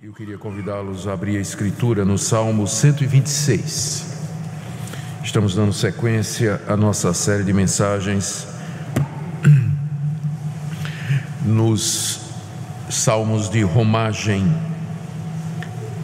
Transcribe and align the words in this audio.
Eu 0.00 0.12
queria 0.12 0.38
convidá-los 0.38 1.08
a 1.08 1.12
abrir 1.12 1.38
a 1.38 1.40
escritura 1.40 2.04
no 2.04 2.16
Salmo 2.16 2.68
126. 2.68 4.06
Estamos 5.24 5.56
dando 5.56 5.72
sequência 5.72 6.62
à 6.68 6.76
nossa 6.76 7.12
série 7.12 7.42
de 7.42 7.52
mensagens 7.52 8.46
nos 11.44 12.20
salmos 12.88 13.48
de 13.48 13.62
romagem. 13.62 14.46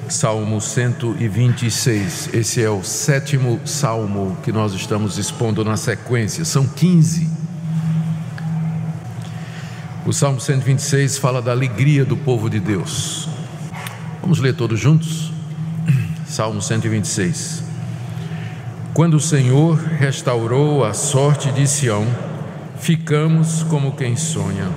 Salmo 0.08 0.60
126. 0.60 2.30
Esse 2.34 2.64
é 2.64 2.68
o 2.68 2.82
sétimo 2.82 3.60
salmo 3.64 4.36
que 4.42 4.50
nós 4.50 4.72
estamos 4.72 5.18
expondo 5.18 5.64
na 5.64 5.76
sequência. 5.76 6.44
São 6.44 6.66
15. 6.66 7.30
O 10.04 10.12
Salmo 10.12 10.40
126 10.40 11.16
fala 11.16 11.40
da 11.40 11.52
alegria 11.52 12.04
do 12.04 12.16
povo 12.16 12.50
de 12.50 12.58
Deus. 12.58 13.33
Vamos 14.24 14.40
ler 14.40 14.54
todos 14.54 14.80
juntos? 14.80 15.30
Salmo 16.26 16.62
126. 16.62 17.62
Quando 18.94 19.18
o 19.18 19.20
Senhor 19.20 19.76
restaurou 19.76 20.82
a 20.82 20.94
sorte 20.94 21.52
de 21.52 21.66
Sião, 21.66 22.06
ficamos 22.78 23.62
como 23.64 23.92
quem 23.92 24.16
sonha. 24.16 24.70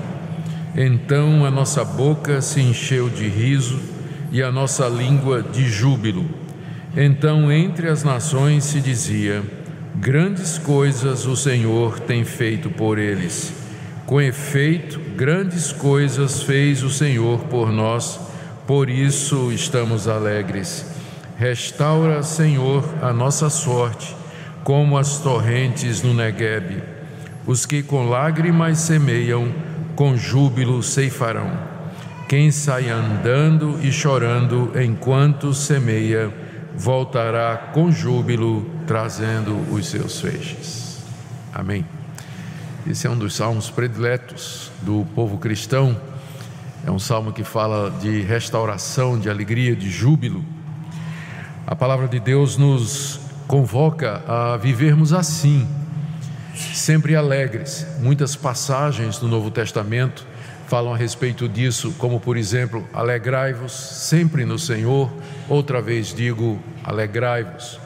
Então 0.75 1.45
a 1.45 1.49
nossa 1.49 1.85
boca 1.85 2.41
se 2.41 2.59
encheu 2.59 3.07
de 3.07 3.29
riso 3.29 3.79
e 4.33 4.43
a 4.43 4.51
nossa 4.51 4.85
língua 4.89 5.41
de 5.41 5.63
júbilo. 5.69 6.25
Então 6.93 7.49
entre 7.49 7.87
as 7.87 8.03
nações 8.03 8.65
se 8.65 8.81
dizia: 8.81 9.41
Grandes 9.95 10.57
coisas 10.57 11.25
o 11.25 11.37
Senhor 11.37 12.01
tem 12.01 12.25
feito 12.25 12.69
por 12.69 12.97
eles. 12.97 13.53
Com 14.05 14.19
efeito, 14.19 14.99
grandes 15.15 15.71
coisas 15.71 16.43
fez 16.43 16.83
o 16.83 16.89
Senhor 16.89 17.39
por 17.45 17.71
nós 17.71 18.27
por 18.67 18.89
isso 18.89 19.49
estamos 19.53 20.09
alegres. 20.09 20.85
Restaura, 21.37 22.21
Senhor, 22.21 22.83
a 23.01 23.13
nossa 23.13 23.49
sorte, 23.49 24.13
como 24.61 24.97
as 24.97 25.19
torrentes 25.19 26.03
no 26.03 26.13
Neguebe. 26.13 26.83
Os 27.45 27.65
que 27.65 27.81
com 27.81 28.09
lágrimas 28.09 28.79
semeiam, 28.79 29.53
com 29.95 30.17
júbilo 30.17 30.83
ceifarão. 30.83 31.49
Quem 32.27 32.51
sai 32.51 32.89
andando 32.89 33.79
e 33.81 33.89
chorando 33.89 34.73
enquanto 34.75 35.53
semeia, 35.53 36.29
voltará 36.75 37.55
com 37.73 37.89
júbilo, 37.89 38.69
trazendo 38.85 39.55
os 39.73 39.87
seus 39.87 40.19
feixes. 40.19 41.05
Amém. 41.53 41.85
Esse 42.85 43.07
é 43.07 43.09
um 43.09 43.17
dos 43.17 43.33
salmos 43.33 43.69
prediletos 43.69 44.69
do 44.81 45.07
povo 45.15 45.37
cristão 45.37 45.97
é 46.85 46.91
um 46.91 46.99
salmo 46.99 47.33
que 47.33 47.43
fala 47.43 47.91
de 47.91 48.21
restauração, 48.21 49.19
de 49.19 49.29
alegria, 49.29 49.75
de 49.75 49.89
júbilo. 49.89 50.43
A 51.65 51.75
palavra 51.75 52.07
de 52.07 52.19
Deus 52.19 52.57
nos 52.57 53.19
convoca 53.47 54.23
a 54.27 54.57
vivermos 54.57 55.13
assim, 55.13 55.67
sempre 56.55 57.15
alegres. 57.15 57.85
Muitas 57.99 58.35
passagens 58.35 59.17
do 59.17 59.27
Novo 59.27 59.51
Testamento 59.51 60.25
falam 60.67 60.93
a 60.93 60.97
respeito 60.97 61.47
disso, 61.47 61.93
como 61.97 62.19
por 62.19 62.35
exemplo, 62.37 62.87
alegrai-vos 62.93 63.71
sempre 63.71 64.45
no 64.45 64.59
Senhor. 64.59 65.11
Outra 65.47 65.81
vez 65.81 66.13
digo, 66.13 66.59
alegrai-vos. 66.83 67.79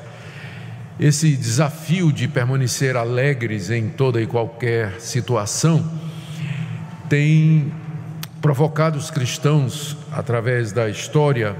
Esse 0.99 1.35
desafio 1.35 2.11
de 2.11 2.27
permanecer 2.27 2.95
alegres 2.95 3.71
em 3.71 3.89
toda 3.89 4.21
e 4.21 4.27
qualquer 4.27 4.99
situação 4.99 5.89
tem 7.09 7.71
provocado 8.41 8.97
os 8.97 9.11
cristãos, 9.11 9.95
através 10.11 10.71
da 10.71 10.89
história, 10.89 11.55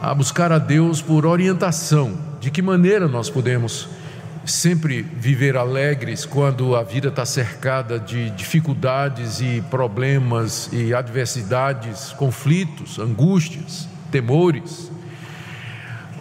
a 0.00 0.14
buscar 0.14 0.52
a 0.52 0.58
Deus 0.58 1.00
por 1.00 1.24
orientação. 1.24 2.16
De 2.40 2.50
que 2.50 2.60
maneira 2.60 3.08
nós 3.08 3.30
podemos 3.30 3.88
sempre 4.44 5.02
viver 5.02 5.56
alegres 5.56 6.24
quando 6.24 6.76
a 6.76 6.82
vida 6.82 7.08
está 7.08 7.24
cercada 7.24 7.98
de 7.98 8.30
dificuldades 8.30 9.40
e 9.40 9.62
problemas 9.70 10.68
e 10.72 10.94
adversidades, 10.94 12.12
conflitos, 12.12 12.98
angústias, 12.98 13.88
temores? 14.10 14.90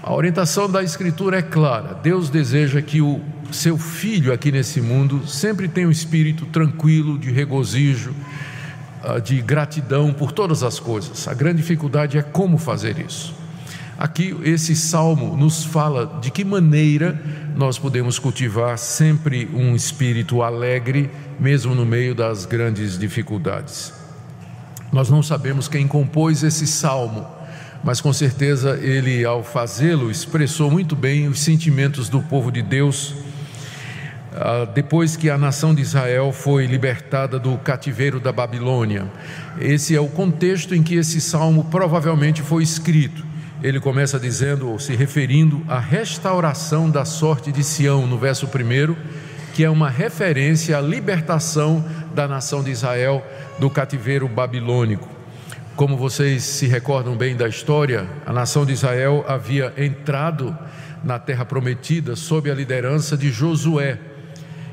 A 0.02 0.14
orientação 0.14 0.70
da 0.70 0.82
Escritura 0.82 1.40
é 1.40 1.42
clara: 1.42 1.94
Deus 1.94 2.30
deseja 2.30 2.82
que 2.82 3.02
o 3.02 3.22
seu 3.52 3.78
filho 3.78 4.32
aqui 4.32 4.52
nesse 4.52 4.80
mundo 4.80 5.28
sempre 5.28 5.68
tenha 5.68 5.88
um 5.88 5.92
espírito 5.92 6.46
tranquilo, 6.46 7.18
de 7.18 7.32
regozijo, 7.32 8.14
de 9.24 9.42
gratidão 9.42 10.14
por 10.14 10.32
todas 10.32 10.64
as 10.64 10.80
coisas. 10.80 11.28
A 11.28 11.34
grande 11.34 11.58
dificuldade 11.58 12.18
é 12.18 12.22
como 12.22 12.58
fazer 12.58 13.00
isso. 13.00 13.34
Aqui, 13.98 14.36
esse 14.44 14.76
salmo 14.76 15.36
nos 15.36 15.64
fala 15.66 16.20
de 16.22 16.32
que 16.32 16.46
maneira 16.46 17.22
nós 17.56 17.78
podemos 17.78 18.18
cultivar 18.18 18.78
sempre 18.78 19.50
um 19.54 19.76
espírito 19.76 20.42
alegre, 20.42 21.12
mesmo 21.38 21.76
no 21.76 21.86
meio 21.86 22.16
das 22.16 22.46
grandes 22.46 22.98
dificuldades. 22.98 23.92
Nós 24.92 25.10
não 25.10 25.22
sabemos 25.22 25.68
quem 25.68 25.86
compôs 25.86 26.44
esse 26.44 26.66
salmo, 26.66 27.28
mas 27.84 28.00
com 28.00 28.14
certeza 28.14 28.80
ele, 28.82 29.26
ao 29.26 29.44
fazê-lo, 29.44 30.10
expressou 30.10 30.72
muito 30.72 30.96
bem 30.96 31.28
os 31.28 31.40
sentimentos 31.40 32.08
do 32.08 32.22
povo 32.22 32.52
de 32.52 32.62
Deus 32.62 33.14
ah, 33.14 33.29
depois 34.74 35.18
que 35.18 35.30
a 35.30 35.38
nação 35.38 35.74
de 35.76 35.82
Israel 35.82 36.32
foi 36.32 36.66
libertada 36.66 37.38
do 37.38 37.58
cativeiro 37.58 38.20
da 38.20 38.32
Babilônia. 38.32 39.06
Esse 39.60 39.96
é 39.96 40.00
o 40.00 40.08
contexto 40.08 40.74
em 40.74 40.82
que 40.82 40.96
esse 40.96 41.20
salmo 41.20 41.66
provavelmente 41.66 42.42
foi 42.42 42.64
escrito. 42.64 43.26
Ele 43.62 43.80
começa 43.80 44.18
dizendo, 44.18 44.70
ou 44.70 44.80
se 44.80 44.96
referindo 44.96 45.62
à 45.68 45.80
restauração 45.80 46.90
da 46.90 47.04
sorte 47.04 47.52
de 47.52 47.62
Sião, 47.64 48.08
no 48.08 48.18
verso 48.18 48.46
1, 48.48 48.96
que 49.54 49.66
é 49.66 49.70
uma 49.70 49.90
referência 49.90 50.78
à 50.78 50.82
libertação 50.82 51.84
da 52.16 52.26
nação 52.26 52.64
de 52.64 52.72
Israel 52.72 53.26
do 53.60 53.70
cativeiro 53.70 54.30
babilônico. 54.30 55.10
Como 55.76 55.98
vocês 55.98 56.44
se 56.44 56.68
recordam 56.68 57.18
bem 57.18 57.36
da 57.36 57.48
história, 57.48 58.08
a 58.26 58.32
nação 58.32 58.66
de 58.66 58.72
Israel 58.72 59.26
havia 59.28 59.74
entrado 59.78 60.58
na 61.04 61.20
terra 61.20 61.46
prometida 61.46 62.16
sob 62.16 62.50
a 62.50 62.54
liderança 62.56 63.18
de 63.18 63.30
Josué, 63.30 63.98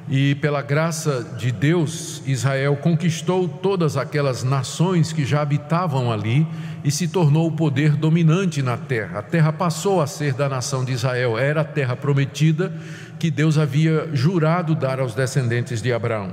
e 0.09 0.37
pela 0.37 0.63
graça 0.63 1.25
de 1.37 1.51
Deus, 1.51 2.23
Israel 2.27 2.77
conquistou 2.77 3.49
todas 3.49 3.97
aquelas 3.97 4.45
nações 4.45 5.13
que 5.13 5.25
já 5.25 5.43
habitavam 5.43 6.13
ali 6.13 6.47
e 6.85 6.93
se 6.93 7.09
tornou 7.09 7.49
o 7.49 7.53
poder 7.53 7.97
dominante 7.97 8.63
na 8.63 8.77
terra. 8.77 9.19
A 9.19 9.23
terra 9.23 9.53
passou 9.53 10.01
a 10.01 10.07
ser 10.07 10.33
da 10.33 10.49
nação 10.49 10.85
de 10.85 10.93
Israel, 10.93 11.37
era 11.37 11.63
a 11.63 11.65
terra 11.65 11.97
prometida 11.97 12.73
que 13.19 13.33
Deus 13.33 13.59
havia 13.59 14.09
jurado 14.13 14.77
dar 14.77 15.01
aos 15.01 15.13
descendentes 15.13 15.83
de 15.83 15.93
Abraão. 15.93 16.33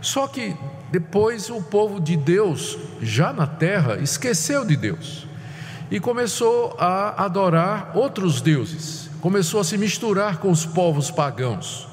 Só 0.00 0.26
que 0.26 0.56
depois 0.90 1.50
o 1.50 1.60
povo 1.60 2.00
de 2.00 2.16
Deus, 2.16 2.78
já 3.02 3.30
na 3.30 3.46
terra, 3.46 3.98
esqueceu 3.98 4.64
de 4.64 4.76
Deus 4.76 5.26
e 5.90 6.00
começou 6.00 6.74
a 6.78 7.24
adorar 7.24 7.92
outros 7.94 8.40
deuses, 8.40 9.10
começou 9.20 9.60
a 9.60 9.64
se 9.64 9.76
misturar 9.76 10.38
com 10.38 10.50
os 10.50 10.64
povos 10.64 11.10
pagãos 11.10 11.86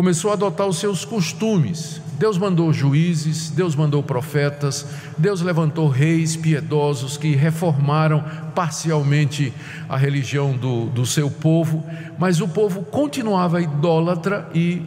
começou 0.00 0.30
a 0.30 0.32
adotar 0.32 0.66
os 0.66 0.78
seus 0.78 1.04
costumes. 1.04 2.00
Deus 2.18 2.38
mandou 2.38 2.72
juízes, 2.72 3.50
Deus 3.50 3.76
mandou 3.76 4.02
profetas, 4.02 4.86
Deus 5.18 5.42
levantou 5.42 5.90
reis 5.90 6.36
piedosos 6.36 7.18
que 7.18 7.36
reformaram 7.36 8.24
parcialmente 8.54 9.52
a 9.90 9.98
religião 9.98 10.56
do, 10.56 10.86
do 10.86 11.04
seu 11.04 11.30
povo, 11.30 11.84
mas 12.18 12.40
o 12.40 12.48
povo 12.48 12.82
continuava 12.82 13.60
idólatra 13.60 14.48
e 14.54 14.80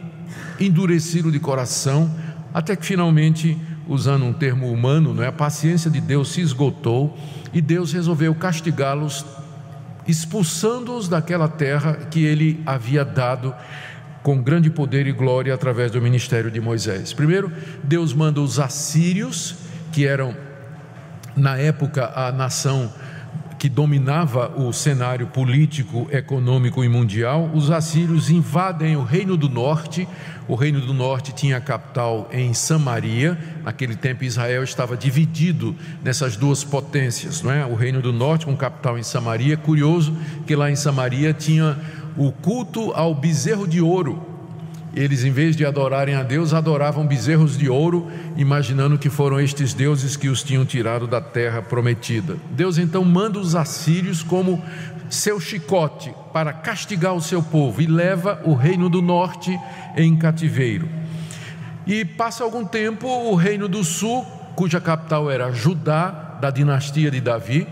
endurecido 0.58 1.30
de 1.30 1.38
coração, 1.38 2.10
até 2.52 2.74
que 2.74 2.84
finalmente, 2.84 3.56
usando 3.86 4.24
um 4.24 4.32
termo 4.32 4.68
humano, 4.68 5.14
não 5.14 5.22
é? 5.22 5.28
a 5.28 5.32
paciência 5.32 5.88
de 5.88 6.00
Deus 6.00 6.32
se 6.32 6.40
esgotou 6.40 7.16
e 7.52 7.60
Deus 7.60 7.92
resolveu 7.92 8.34
castigá-los, 8.34 9.24
expulsando-os 10.08 11.08
daquela 11.08 11.46
terra 11.46 11.92
que 12.10 12.24
ele 12.24 12.60
havia 12.66 13.04
dado 13.04 13.54
com 14.24 14.42
grande 14.42 14.70
poder 14.70 15.06
e 15.06 15.12
glória 15.12 15.52
através 15.52 15.90
do 15.90 16.00
ministério 16.00 16.50
de 16.50 16.58
Moisés. 16.58 17.12
Primeiro, 17.12 17.52
Deus 17.82 18.14
manda 18.14 18.40
os 18.40 18.58
assírios, 18.58 19.54
que 19.92 20.06
eram 20.06 20.34
na 21.36 21.58
época 21.58 22.10
a 22.16 22.32
nação 22.32 22.90
que 23.58 23.68
dominava 23.68 24.48
o 24.56 24.72
cenário 24.72 25.26
político, 25.26 26.08
econômico 26.10 26.82
e 26.82 26.88
mundial, 26.88 27.50
os 27.54 27.70
assírios 27.70 28.30
invadem 28.30 28.96
o 28.96 29.02
Reino 29.02 29.36
do 29.36 29.48
Norte. 29.48 30.08
O 30.46 30.54
Reino 30.54 30.80
do 30.80 30.92
Norte 30.92 31.32
tinha 31.32 31.56
a 31.56 31.60
capital 31.60 32.28
em 32.30 32.52
Samaria. 32.52 33.38
Naquele 33.62 33.96
tempo, 33.96 34.24
Israel 34.24 34.62
estava 34.62 34.96
dividido 34.96 35.74
nessas 36.02 36.36
duas 36.36 36.62
potências, 36.62 37.40
não 37.40 37.50
é? 37.50 37.64
O 37.64 37.74
Reino 37.74 38.02
do 38.02 38.12
Norte 38.12 38.44
com 38.44 38.54
capital 38.54 38.98
em 38.98 39.02
Samaria. 39.02 39.56
Curioso 39.56 40.14
que 40.46 40.54
lá 40.54 40.70
em 40.70 40.76
Samaria 40.76 41.32
tinha 41.32 41.78
o 42.16 42.30
culto 42.32 42.92
ao 42.92 43.14
bezerro 43.14 43.66
de 43.66 43.80
ouro. 43.80 44.34
Eles, 44.94 45.24
em 45.24 45.32
vez 45.32 45.56
de 45.56 45.66
adorarem 45.66 46.14
a 46.14 46.22
Deus, 46.22 46.54
adoravam 46.54 47.04
bezerros 47.04 47.58
de 47.58 47.68
ouro, 47.68 48.08
imaginando 48.36 48.96
que 48.96 49.10
foram 49.10 49.40
estes 49.40 49.74
deuses 49.74 50.16
que 50.16 50.28
os 50.28 50.42
tinham 50.44 50.64
tirado 50.64 51.06
da 51.06 51.20
terra 51.20 51.60
prometida. 51.60 52.36
Deus 52.50 52.78
então 52.78 53.04
manda 53.04 53.40
os 53.40 53.56
assírios 53.56 54.22
como 54.22 54.62
seu 55.10 55.40
chicote 55.40 56.14
para 56.32 56.52
castigar 56.52 57.14
o 57.14 57.20
seu 57.20 57.42
povo 57.42 57.82
e 57.82 57.86
leva 57.86 58.40
o 58.44 58.54
reino 58.54 58.88
do 58.88 59.02
norte 59.02 59.58
em 59.96 60.16
cativeiro. 60.16 60.88
E 61.86 62.04
passa 62.04 62.44
algum 62.44 62.64
tempo, 62.64 63.06
o 63.06 63.34
reino 63.34 63.68
do 63.68 63.82
sul, 63.82 64.24
cuja 64.54 64.80
capital 64.80 65.28
era 65.28 65.52
Judá, 65.52 66.38
da 66.40 66.50
dinastia 66.50 67.10
de 67.10 67.20
Davi, 67.20 67.66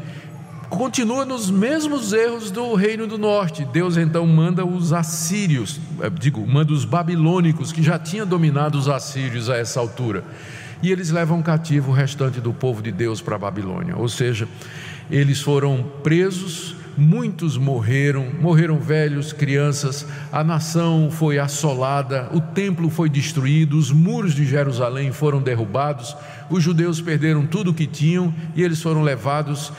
continua 0.76 1.26
nos 1.26 1.50
mesmos 1.50 2.14
erros 2.14 2.50
do 2.50 2.74
reino 2.74 3.06
do 3.06 3.19
norte. 3.19 3.64
Deus 3.64 3.98
então 3.98 4.26
manda 4.26 4.64
os 4.64 4.92
assírios, 4.92 5.78
eh, 6.00 6.10
digo, 6.10 6.46
manda 6.46 6.72
os 6.72 6.84
babilônicos, 6.86 7.70
que 7.70 7.82
já 7.82 7.98
tinha 7.98 8.24
dominado 8.24 8.78
os 8.78 8.88
assírios 8.88 9.50
a 9.50 9.56
essa 9.56 9.78
altura. 9.78 10.24
E 10.82 10.90
eles 10.90 11.10
levam 11.10 11.42
cativo 11.42 11.90
o 11.90 11.94
restante 11.94 12.40
do 12.40 12.54
povo 12.54 12.82
de 12.82 12.90
Deus 12.90 13.20
para 13.20 13.36
a 13.36 13.38
Babilônia. 13.38 13.96
Ou 13.96 14.08
seja, 14.08 14.48
eles 15.10 15.40
foram 15.42 15.84
presos 16.02 16.74
muitos 16.97 17.56
morreram, 17.56 18.27
morreram 18.41 18.79
velhos, 18.79 19.33
crianças, 19.33 20.06
a 20.31 20.44
nação 20.44 21.11
foi 21.11 21.39
assolada, 21.39 22.29
o 22.33 22.41
templo 22.41 22.91
foi 22.91 23.09
destruído, 23.09 23.77
os 23.77 23.91
muros 23.91 24.35
de 24.35 24.44
Jerusalém 24.44 25.12
foram 25.12 25.41
derrubados, 25.41 26.17
os 26.50 26.62
judeus 26.62 27.00
perderam 27.00 27.47
tudo 27.47 27.71
o 27.71 27.75
que 27.75 27.87
tinham 27.87 28.33
e 28.55 28.62
eles 28.62 28.83
foram 28.83 29.03
levados 29.03 29.71
uh, 29.71 29.75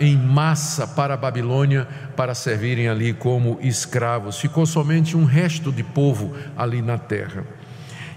em 0.00 0.16
massa 0.16 0.86
para 0.86 1.14
a 1.14 1.16
Babilônia 1.16 1.86
para 2.16 2.34
servirem 2.34 2.88
ali 2.88 3.12
como 3.12 3.58
escravos. 3.62 4.38
Ficou 4.38 4.66
somente 4.66 5.16
um 5.16 5.24
resto 5.24 5.70
de 5.70 5.84
povo 5.84 6.34
ali 6.56 6.82
na 6.82 6.98
terra. 6.98 7.44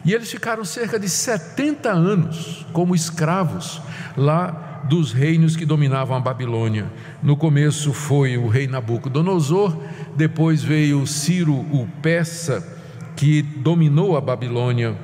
E 0.03 0.13
eles 0.13 0.29
ficaram 0.29 0.63
cerca 0.63 0.99
de 0.99 1.09
70 1.09 1.89
anos 1.91 2.65
como 2.71 2.95
escravos 2.95 3.81
lá 4.15 4.64
dos 4.87 5.11
reinos 5.11 5.55
que 5.55 5.65
dominavam 5.65 6.15
a 6.15 6.19
Babilônia. 6.19 6.91
No 7.21 7.35
começo 7.35 7.93
foi 7.93 8.37
o 8.37 8.47
rei 8.47 8.67
Nabucodonosor, 8.67 9.75
depois 10.15 10.63
veio 10.63 11.05
Ciro 11.07 11.53
o 11.53 11.87
persa, 12.01 12.65
que 13.15 13.41
dominou 13.41 14.15
a 14.17 14.21
Babilônia. 14.21 14.95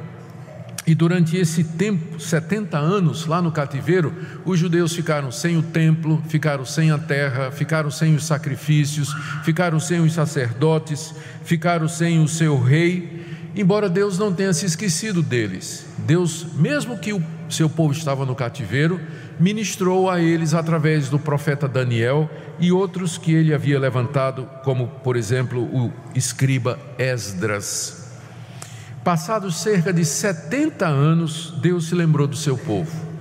E 0.85 0.95
durante 0.95 1.37
esse 1.37 1.63
tempo, 1.63 2.19
70 2.19 2.77
anos 2.77 3.27
lá 3.27 3.41
no 3.41 3.51
cativeiro, 3.51 4.13
os 4.43 4.59
judeus 4.59 4.93
ficaram 4.93 5.31
sem 5.31 5.55
o 5.55 5.61
templo, 5.61 6.21
ficaram 6.27 6.65
sem 6.65 6.91
a 6.91 6.97
terra, 6.97 7.51
ficaram 7.51 7.91
sem 7.91 8.15
os 8.15 8.25
sacrifícios, 8.25 9.13
ficaram 9.43 9.79
sem 9.79 9.99
os 9.99 10.13
sacerdotes, 10.13 11.13
ficaram 11.43 11.87
sem 11.87 12.19
o 12.19 12.27
seu 12.27 12.59
rei, 12.59 13.23
embora 13.55 13.87
Deus 13.87 14.17
não 14.17 14.33
tenha 14.33 14.53
se 14.53 14.65
esquecido 14.65 15.21
deles. 15.21 15.85
Deus, 15.99 16.47
mesmo 16.55 16.97
que 16.97 17.13
o 17.13 17.23
seu 17.47 17.69
povo 17.69 17.93
estava 17.93 18.25
no 18.25 18.35
cativeiro, 18.35 18.99
ministrou 19.41 20.07
a 20.07 20.21
eles 20.21 20.53
através 20.53 21.09
do 21.09 21.17
profeta 21.17 21.67
Daniel 21.67 22.29
e 22.59 22.71
outros 22.71 23.17
que 23.17 23.33
ele 23.33 23.53
havia 23.53 23.79
levantado, 23.79 24.47
como 24.63 24.87
por 24.87 25.17
exemplo 25.17 25.63
o 25.63 25.91
escriba 26.13 26.79
Esdras. 26.99 28.11
Passados 29.03 29.59
cerca 29.59 29.91
de 29.91 30.05
70 30.05 30.85
anos, 30.85 31.55
Deus 31.59 31.85
se 31.85 31.95
lembrou 31.95 32.27
do 32.27 32.37
seu 32.37 32.55
povo. 32.55 33.11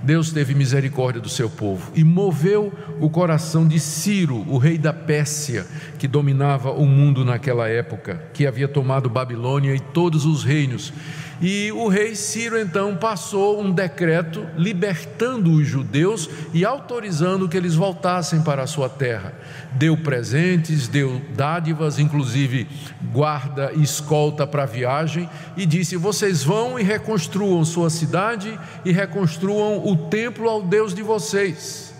Deus 0.00 0.30
teve 0.30 0.54
misericórdia 0.54 1.20
do 1.20 1.30
seu 1.30 1.50
povo 1.50 1.90
e 1.94 2.04
moveu 2.04 2.72
o 3.00 3.10
coração 3.10 3.66
de 3.66 3.80
Ciro, 3.80 4.44
o 4.46 4.58
rei 4.58 4.78
da 4.78 4.92
Pérsia, 4.92 5.66
que 5.98 6.06
dominava 6.06 6.70
o 6.70 6.86
mundo 6.86 7.24
naquela 7.24 7.68
época, 7.68 8.22
que 8.32 8.46
havia 8.46 8.68
tomado 8.68 9.08
Babilônia 9.08 9.74
e 9.74 9.80
todos 9.80 10.24
os 10.24 10.44
reinos 10.44 10.92
e 11.40 11.72
o 11.72 11.88
rei 11.88 12.14
Ciro 12.14 12.58
então 12.58 12.96
passou 12.96 13.60
um 13.60 13.70
decreto 13.70 14.46
libertando 14.56 15.50
os 15.52 15.66
judeus 15.66 16.28
e 16.52 16.64
autorizando 16.64 17.48
que 17.48 17.56
eles 17.56 17.74
voltassem 17.74 18.42
para 18.42 18.62
a 18.62 18.66
sua 18.66 18.88
terra. 18.88 19.34
Deu 19.72 19.96
presentes, 19.96 20.86
deu 20.86 21.20
dádivas, 21.34 21.98
inclusive 21.98 22.68
guarda 23.12 23.72
e 23.74 23.82
escolta 23.82 24.46
para 24.46 24.62
a 24.62 24.66
viagem, 24.66 25.28
e 25.56 25.66
disse: 25.66 25.96
Vocês 25.96 26.42
vão 26.42 26.78
e 26.78 26.82
reconstruam 26.82 27.64
sua 27.64 27.90
cidade 27.90 28.58
e 28.84 28.92
reconstruam 28.92 29.86
o 29.86 29.96
templo 30.08 30.48
ao 30.48 30.62
Deus 30.62 30.94
de 30.94 31.02
vocês. 31.02 31.92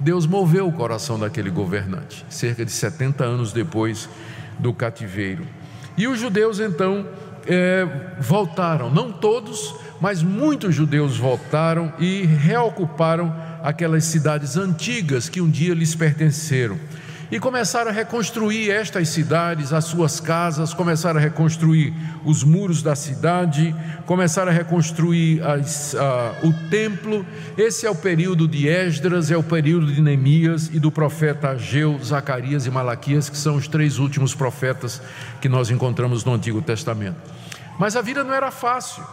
Deus 0.00 0.26
moveu 0.26 0.68
o 0.68 0.72
coração 0.72 1.18
daquele 1.18 1.50
governante, 1.50 2.24
cerca 2.30 2.64
de 2.64 2.70
70 2.70 3.24
anos 3.24 3.52
depois 3.52 4.08
do 4.58 4.72
cativeiro. 4.72 5.46
E 5.96 6.06
os 6.06 6.20
judeus 6.20 6.60
então 6.60 7.04
é, 7.48 7.86
voltaram, 8.20 8.90
não 8.90 9.10
todos, 9.10 9.74
mas 10.00 10.22
muitos 10.22 10.74
judeus 10.74 11.16
voltaram 11.16 11.92
e 11.98 12.24
reocuparam 12.24 13.34
aquelas 13.62 14.04
cidades 14.04 14.56
antigas 14.56 15.28
que 15.28 15.40
um 15.40 15.50
dia 15.50 15.74
lhes 15.74 15.94
pertenceram. 15.94 16.78
E 17.30 17.38
começaram 17.38 17.90
a 17.90 17.92
reconstruir 17.92 18.70
estas 18.70 19.10
cidades, 19.10 19.70
as 19.70 19.84
suas 19.84 20.18
casas, 20.18 20.72
começaram 20.72 21.20
a 21.20 21.22
reconstruir 21.22 21.92
os 22.24 22.42
muros 22.42 22.82
da 22.82 22.96
cidade, 22.96 23.74
começaram 24.06 24.50
a 24.50 24.54
reconstruir 24.54 25.42
as, 25.42 25.94
o 26.42 26.52
templo. 26.70 27.26
Esse 27.56 27.84
é 27.86 27.90
o 27.90 27.94
período 27.94 28.48
de 28.48 28.66
Esdras, 28.66 29.30
é 29.30 29.36
o 29.36 29.42
período 29.42 29.92
de 29.92 30.00
Neemias 30.00 30.70
e 30.72 30.80
do 30.80 30.90
profeta 30.90 31.50
Ageu, 31.50 32.00
Zacarias 32.02 32.64
e 32.64 32.70
Malaquias, 32.70 33.28
que 33.28 33.36
são 33.36 33.56
os 33.56 33.68
três 33.68 33.98
últimos 33.98 34.34
profetas 34.34 35.02
que 35.38 35.50
nós 35.50 35.70
encontramos 35.70 36.24
no 36.24 36.32
Antigo 36.32 36.62
Testamento. 36.62 37.18
Mas 37.78 37.94
a 37.94 38.00
vida 38.00 38.24
não 38.24 38.32
era 38.32 38.50
fácil, 38.50 39.04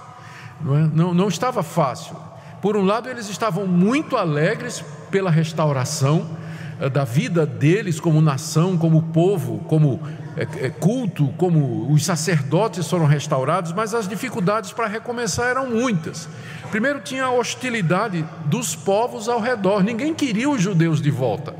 não, 0.62 0.78
é? 0.78 0.90
não, 0.94 1.14
não 1.14 1.28
estava 1.28 1.62
fácil. 1.62 2.16
Por 2.62 2.78
um 2.78 2.86
lado, 2.86 3.10
eles 3.10 3.30
estavam 3.30 3.68
muito 3.68 4.16
alegres 4.16 4.82
pela 5.12 5.30
restauração 5.30 6.45
da 6.92 7.04
vida 7.04 7.45
deles 7.45 8.00
como 8.00 8.22
nação, 8.22 8.77
como 8.77 9.01
povo, 9.01 9.60
como 9.68 10.01
é, 10.38 10.69
culto, 10.69 11.30
como 11.38 11.92
os 11.92 12.04
sacerdotes 12.04 12.88
foram 12.88 13.06
restaurados, 13.06 13.72
mas 13.72 13.94
as 13.94 14.07
dificuldades 14.07 14.74
para 14.74 14.88
recomeçar 14.88 15.48
eram 15.48 15.69
muitas. 15.69 16.27
Primeiro, 16.69 17.00
tinha 17.00 17.25
a 17.25 17.31
hostilidade 17.31 18.25
dos 18.45 18.75
povos 18.75 19.30
ao 19.30 19.39
redor, 19.39 19.83
ninguém 19.83 20.13
queria 20.13 20.50
os 20.50 20.62
judeus 20.62 21.01
de 21.01 21.10
volta. 21.10 21.56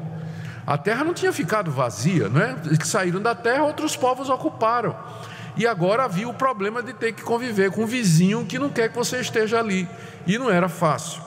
A 0.68 0.78
terra 0.78 1.04
não 1.04 1.14
tinha 1.14 1.32
ficado 1.32 1.72
vazia, 1.72 2.28
não 2.28 2.42
é? 2.42 2.56
Saíram 2.84 3.22
da 3.22 3.36
terra, 3.36 3.64
outros 3.64 3.96
povos 3.96 4.30
ocuparam. 4.30 4.96
E 5.56 5.66
agora 5.66 6.04
havia 6.04 6.28
o 6.28 6.34
problema 6.34 6.84
de 6.84 6.92
ter 6.92 7.14
que 7.14 7.22
conviver 7.22 7.72
com 7.72 7.84
um 7.84 7.88
vizinho 7.88 8.46
que 8.46 8.60
não 8.60 8.70
quer 8.70 8.90
que 8.90 8.96
você 8.96 9.22
esteja 9.22 9.60
ali. 9.60 9.88
E 10.28 10.38
não 10.38 10.50
era 10.50 10.68
fácil. 10.68 11.22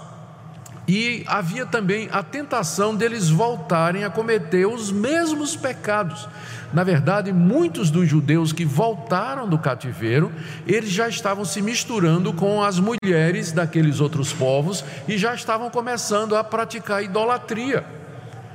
E 0.89 1.23
havia 1.27 1.67
também 1.67 2.09
a 2.11 2.23
tentação 2.23 2.97
deles 2.97 3.29
voltarem 3.29 4.05
a 4.05 4.11
cometer 4.11 4.67
os 4.67 4.91
mesmos 4.91 5.55
pecados. 5.55 6.27
Na 6.73 6.83
verdade, 6.83 7.31
muitos 7.31 7.91
dos 7.91 8.09
judeus 8.09 8.53
que 8.55 8.65
voltaram 8.65 9.47
do 9.47 9.59
cativeiro, 9.59 10.33
eles 10.67 10.89
já 10.89 11.07
estavam 11.07 11.45
se 11.45 11.61
misturando 11.61 12.33
com 12.33 12.63
as 12.63 12.81
mulheres 12.81 13.53
daqueles 13.53 14.01
outros 14.01 14.33
povos 14.33 14.83
e 15.07 15.19
já 15.19 15.35
estavam 15.35 15.69
começando 15.69 16.35
a 16.35 16.43
praticar 16.43 17.03
idolatria. 17.03 17.85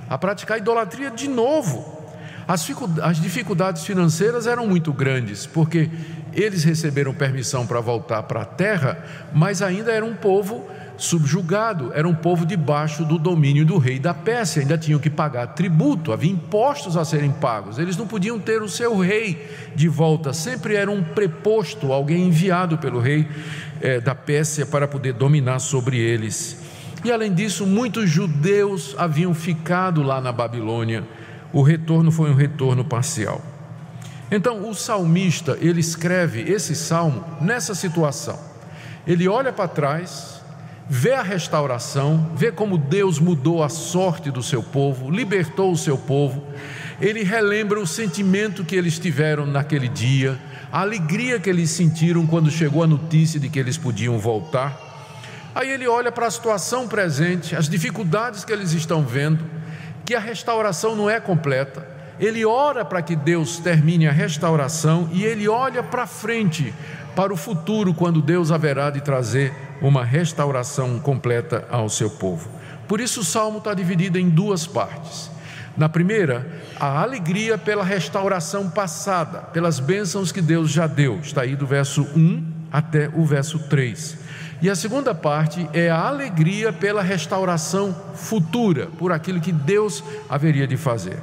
A 0.09 0.17
praticar 0.17 0.57
idolatria 0.57 1.11
de 1.11 1.27
novo. 1.27 2.01
As 2.47 3.21
dificuldades 3.21 3.85
financeiras 3.85 4.47
eram 4.47 4.67
muito 4.67 4.91
grandes, 4.91 5.45
porque 5.45 5.89
eles 6.33 6.63
receberam 6.63 7.13
permissão 7.13 7.65
para 7.65 7.79
voltar 7.79 8.23
para 8.23 8.41
a 8.41 8.45
terra, 8.45 9.03
mas 9.33 9.61
ainda 9.61 9.91
era 9.91 10.03
um 10.03 10.15
povo 10.15 10.67
subjugado, 11.03 11.91
era 11.93 12.07
um 12.07 12.15
povo 12.15 12.45
debaixo 12.45 13.03
do 13.05 13.17
domínio 13.17 13.65
do 13.65 13.77
rei 13.77 13.99
da 13.99 14.13
Pérsia, 14.13 14.61
ainda 14.61 14.77
tinham 14.77 14.99
que 14.99 15.09
pagar 15.09 15.47
tributo, 15.47 16.11
havia 16.11 16.31
impostos 16.31 16.97
a 16.97 17.05
serem 17.05 17.31
pagos, 17.31 17.77
eles 17.77 17.97
não 17.97 18.07
podiam 18.07 18.39
ter 18.39 18.61
o 18.61 18.69
seu 18.69 18.97
rei 18.97 19.49
de 19.75 19.87
volta, 19.87 20.33
sempre 20.33 20.75
era 20.75 20.89
um 20.89 21.03
preposto, 21.03 21.91
alguém 21.91 22.27
enviado 22.27 22.77
pelo 22.77 22.99
rei 22.99 23.27
é, 23.81 23.99
da 23.99 24.15
Pérsia 24.15 24.65
para 24.65 24.87
poder 24.87 25.13
dominar 25.13 25.59
sobre 25.59 25.97
eles. 25.97 26.61
E 27.03 27.11
além 27.11 27.33
disso, 27.33 27.65
muitos 27.65 28.09
judeus 28.09 28.95
haviam 28.97 29.33
ficado 29.33 30.01
lá 30.01 30.21
na 30.21 30.31
Babilônia 30.31 31.03
o 31.53 31.61
retorno 31.61 32.11
foi 32.11 32.31
um 32.31 32.35
retorno 32.35 32.83
parcial. 32.83 33.39
Então, 34.31 34.67
o 34.67 34.73
salmista, 34.73 35.55
ele 35.61 35.79
escreve 35.79 36.41
esse 36.41 36.75
salmo 36.75 37.23
nessa 37.39 37.75
situação. 37.75 38.39
Ele 39.05 39.27
olha 39.27 39.53
para 39.53 39.67
trás, 39.67 40.41
vê 40.89 41.13
a 41.13 41.21
restauração, 41.21 42.31
vê 42.35 42.51
como 42.51 42.77
Deus 42.77 43.19
mudou 43.19 43.63
a 43.63 43.69
sorte 43.69 44.29
do 44.29 44.43
seu 44.43 44.61
povo, 44.61 45.09
libertou 45.09 45.71
o 45.71 45.77
seu 45.77 45.97
povo. 45.97 46.43
Ele 47.01 47.23
relembra 47.23 47.79
o 47.79 47.87
sentimento 47.87 48.63
que 48.63 48.75
eles 48.75 48.99
tiveram 48.99 49.45
naquele 49.45 49.87
dia, 49.87 50.39
a 50.71 50.81
alegria 50.81 51.39
que 51.39 51.49
eles 51.49 51.69
sentiram 51.69 52.25
quando 52.25 52.49
chegou 52.51 52.83
a 52.83 52.87
notícia 52.87 53.39
de 53.39 53.49
que 53.49 53.59
eles 53.59 53.77
podiam 53.77 54.17
voltar. 54.19 54.77
Aí 55.55 55.69
ele 55.69 55.87
olha 55.87 56.11
para 56.11 56.27
a 56.27 56.31
situação 56.31 56.87
presente, 56.87 57.55
as 57.55 57.69
dificuldades 57.69 58.43
que 58.43 58.51
eles 58.51 58.73
estão 58.73 59.03
vendo, 59.03 59.45
que 60.05 60.15
a 60.15 60.19
restauração 60.19 60.95
não 60.95 61.09
é 61.09 61.19
completa, 61.19 61.87
ele 62.19 62.45
ora 62.45 62.83
para 62.83 63.01
que 63.01 63.15
Deus 63.15 63.57
termine 63.57 64.07
a 64.07 64.11
restauração 64.11 65.09
e 65.11 65.23
ele 65.23 65.47
olha 65.47 65.81
para 65.81 66.05
frente, 66.07 66.73
para 67.15 67.33
o 67.33 67.37
futuro, 67.37 67.93
quando 67.93 68.21
Deus 68.21 68.51
haverá 68.51 68.89
de 68.89 69.01
trazer 69.01 69.53
uma 69.87 70.03
restauração 70.03 70.97
completa 70.97 71.67
ao 71.69 71.89
seu 71.89 72.09
povo. 72.09 72.49
Por 72.87 73.01
isso 73.01 73.19
o 73.19 73.23
salmo 73.23 73.57
está 73.57 73.73
dividido 73.73 74.17
em 74.17 74.29
duas 74.29 74.65
partes. 74.65 75.29
Na 75.75 75.89
primeira, 75.89 76.47
a 76.79 77.01
alegria 77.01 77.57
pela 77.57 77.83
restauração 77.83 78.69
passada, 78.69 79.39
pelas 79.39 79.79
bênçãos 79.79 80.31
que 80.31 80.41
Deus 80.41 80.71
já 80.71 80.87
deu, 80.87 81.19
está 81.19 81.41
aí 81.41 81.55
do 81.55 81.65
verso 81.65 82.03
1 82.15 82.43
até 82.71 83.09
o 83.13 83.25
verso 83.25 83.59
3. 83.59 84.17
E 84.61 84.69
a 84.69 84.75
segunda 84.75 85.13
parte 85.13 85.67
é 85.73 85.89
a 85.89 86.07
alegria 86.07 86.71
pela 86.71 87.01
restauração 87.01 87.93
futura, 88.15 88.87
por 88.97 89.11
aquilo 89.11 89.41
que 89.41 89.51
Deus 89.51 90.03
haveria 90.29 90.65
de 90.65 90.77
fazer. 90.77 91.17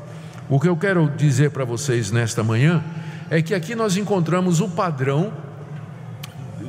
O 0.48 0.60
que 0.60 0.68
eu 0.68 0.76
quero 0.76 1.08
dizer 1.16 1.50
para 1.50 1.64
vocês 1.64 2.10
nesta 2.10 2.42
manhã 2.42 2.84
é 3.30 3.40
que 3.40 3.54
aqui 3.54 3.74
nós 3.74 3.96
encontramos 3.96 4.60
o 4.60 4.68
padrão 4.68 5.32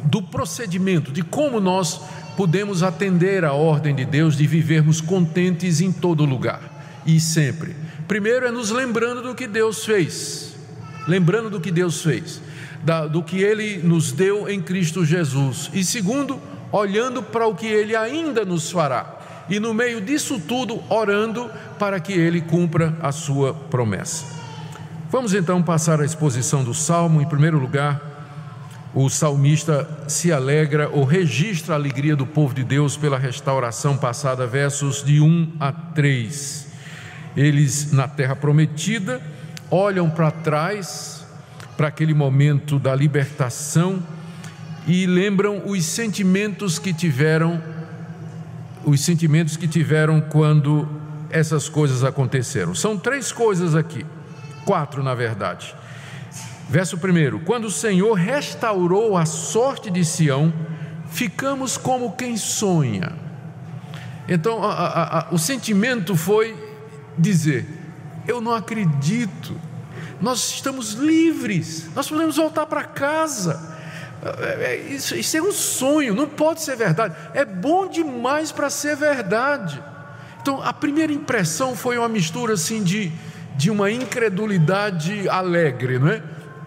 do 0.04 0.22
procedimento, 0.22 1.12
de 1.12 1.22
como 1.22 1.60
nós 1.60 2.02
podemos 2.36 2.82
atender 2.82 3.46
à 3.46 3.54
ordem 3.54 3.94
de 3.94 4.06
Deus 4.06 4.36
de 4.36 4.48
vivermos 4.48 5.02
contentes 5.02 5.82
em 5.82 5.92
todo 5.92 6.26
lugar 6.26 7.02
e 7.06 7.20
sempre. 7.20 7.76
Primeiro 8.08 8.46
é 8.46 8.52
nos 8.52 8.72
lembrando 8.72 9.22
do 9.22 9.36
que 9.36 9.48
Deus 9.48 9.86
fez, 9.86 10.56
lembrando 11.08 11.50
do 11.50 11.62
que 11.62 11.72
Deus 11.72 12.02
fez, 12.02 12.42
da, 12.84 13.08
do 13.08 13.24
que 13.24 13.42
Ele 13.42 13.78
nos 13.78 14.12
deu 14.12 14.50
em 14.50 14.62
Cristo 14.62 15.06
Jesus. 15.06 15.70
E 15.74 15.84
segundo, 15.84 16.40
olhando 16.72 17.22
para 17.22 17.48
o 17.48 17.56
que 17.56 17.68
Ele 17.68 17.96
ainda 17.96 18.44
nos 18.44 18.72
fará. 18.72 19.18
E 19.50 19.60
no 19.60 19.74
meio 19.74 20.00
disso 20.02 20.40
tudo, 20.40 20.82
orando 20.90 21.50
para 21.78 22.00
que 22.00 22.14
Ele 22.14 22.42
cumpra 22.42 22.98
a 23.02 23.12
sua 23.12 23.54
promessa. 23.54 24.26
Vamos 25.10 25.34
então 25.34 25.62
passar 25.62 26.00
a 26.00 26.06
exposição 26.06 26.64
do 26.64 26.74
salmo. 26.74 27.22
Em 27.22 27.28
primeiro 27.28 27.60
lugar, 27.60 28.11
o 28.94 29.10
salmista 29.10 29.88
se 30.08 30.32
alegra 30.32 30.90
ou 30.90 31.06
registra 31.06 31.74
a 31.74 31.78
alegria 31.78 32.16
do 32.16 32.26
povo 32.26 32.54
de 32.54 32.64
Deus 32.64 32.98
pela 32.98 33.18
restauração 33.18 33.96
passada, 33.96 34.46
versos 34.46 35.04
de 35.04 35.22
1 35.22 35.54
a 35.60 35.72
3. 35.72 36.68
Eles, 37.38 37.94
na 37.94 38.08
terra 38.08 38.36
prometida, 38.36 39.22
olham 39.70 40.10
para 40.10 40.30
trás, 40.30 41.26
para 41.78 41.88
aquele 41.88 42.14
momento 42.14 42.78
da 42.78 42.94
libertação 42.94 44.04
e 44.86 45.06
lembram 45.06 45.64
os 45.66 45.86
sentimentos 45.86 46.78
que 46.78 46.94
tiveram, 46.94 47.62
os 48.84 49.00
sentimentos 49.00 49.56
que 49.56 49.68
tiveram 49.68 50.20
quando 50.20 50.88
essas 51.30 51.70
coisas 51.70 52.04
aconteceram. 52.04 52.76
São 52.76 52.98
três 52.98 53.32
coisas 53.32 53.74
aqui, 53.74 54.06
quatro 54.66 55.02
na 55.02 55.16
verdade. 55.16 55.74
Verso 56.72 56.96
1: 56.96 57.40
Quando 57.44 57.66
o 57.66 57.70
Senhor 57.70 58.14
restaurou 58.14 59.18
a 59.18 59.26
sorte 59.26 59.92
de 59.92 60.06
Sião, 60.06 60.54
ficamos 61.10 61.76
como 61.76 62.14
quem 62.14 62.38
sonha. 62.38 63.12
Então, 64.26 64.64
a, 64.64 64.72
a, 64.72 65.20
a, 65.20 65.28
o 65.34 65.38
sentimento 65.38 66.16
foi 66.16 66.56
dizer: 67.18 67.68
Eu 68.26 68.40
não 68.40 68.54
acredito, 68.54 69.54
nós 70.22 70.50
estamos 70.50 70.94
livres, 70.94 71.90
nós 71.94 72.08
podemos 72.08 72.38
voltar 72.38 72.66
para 72.66 72.86
casa. 72.86 73.78
É, 74.24 74.64
é, 74.64 74.76
isso, 74.94 75.14
isso 75.14 75.36
é 75.36 75.42
um 75.42 75.52
sonho, 75.52 76.16
não 76.16 76.26
pode 76.26 76.62
ser 76.62 76.78
verdade. 76.78 77.14
É 77.34 77.44
bom 77.44 77.86
demais 77.86 78.50
para 78.50 78.70
ser 78.70 78.96
verdade. 78.96 79.84
Então, 80.42 80.64
a 80.64 80.72
primeira 80.72 81.12
impressão 81.12 81.76
foi 81.76 81.98
uma 81.98 82.08
mistura 82.08 82.54
assim 82.54 82.82
de, 82.82 83.12
de 83.58 83.70
uma 83.70 83.92
incredulidade 83.92 85.28
alegre, 85.28 86.00
não 86.00 86.08
é? 86.08 86.24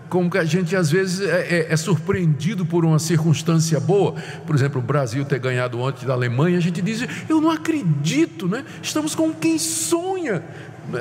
Como 0.09 0.31
que 0.31 0.39
a 0.39 0.45
gente 0.45 0.77
às 0.77 0.91
vezes 0.91 1.21
é, 1.21 1.41
é, 1.41 1.67
é, 1.73 1.77
surpreendido 1.77 2.65
por 2.65 2.85
uma 2.85 2.99
circunstância 2.99 3.81
boa, 3.81 4.15
por 4.47 4.55
exemplo, 4.55 4.81
o 4.81 4.85
Brasil 4.85 5.25
ter 5.25 5.39
ganhado 5.39 5.81
ontem 5.81 6.07
da 6.07 6.13
Alemanha, 6.13 6.59
a 6.59 6.61
gente 6.61 6.81
diz, 6.81 7.07
eu 7.29 7.41
não 7.41 7.51
acredito, 7.51 8.47
né? 8.47 8.65
estamos 8.83 9.15
com 9.15 9.33
quem 9.33 9.59
sonha, 9.59 10.43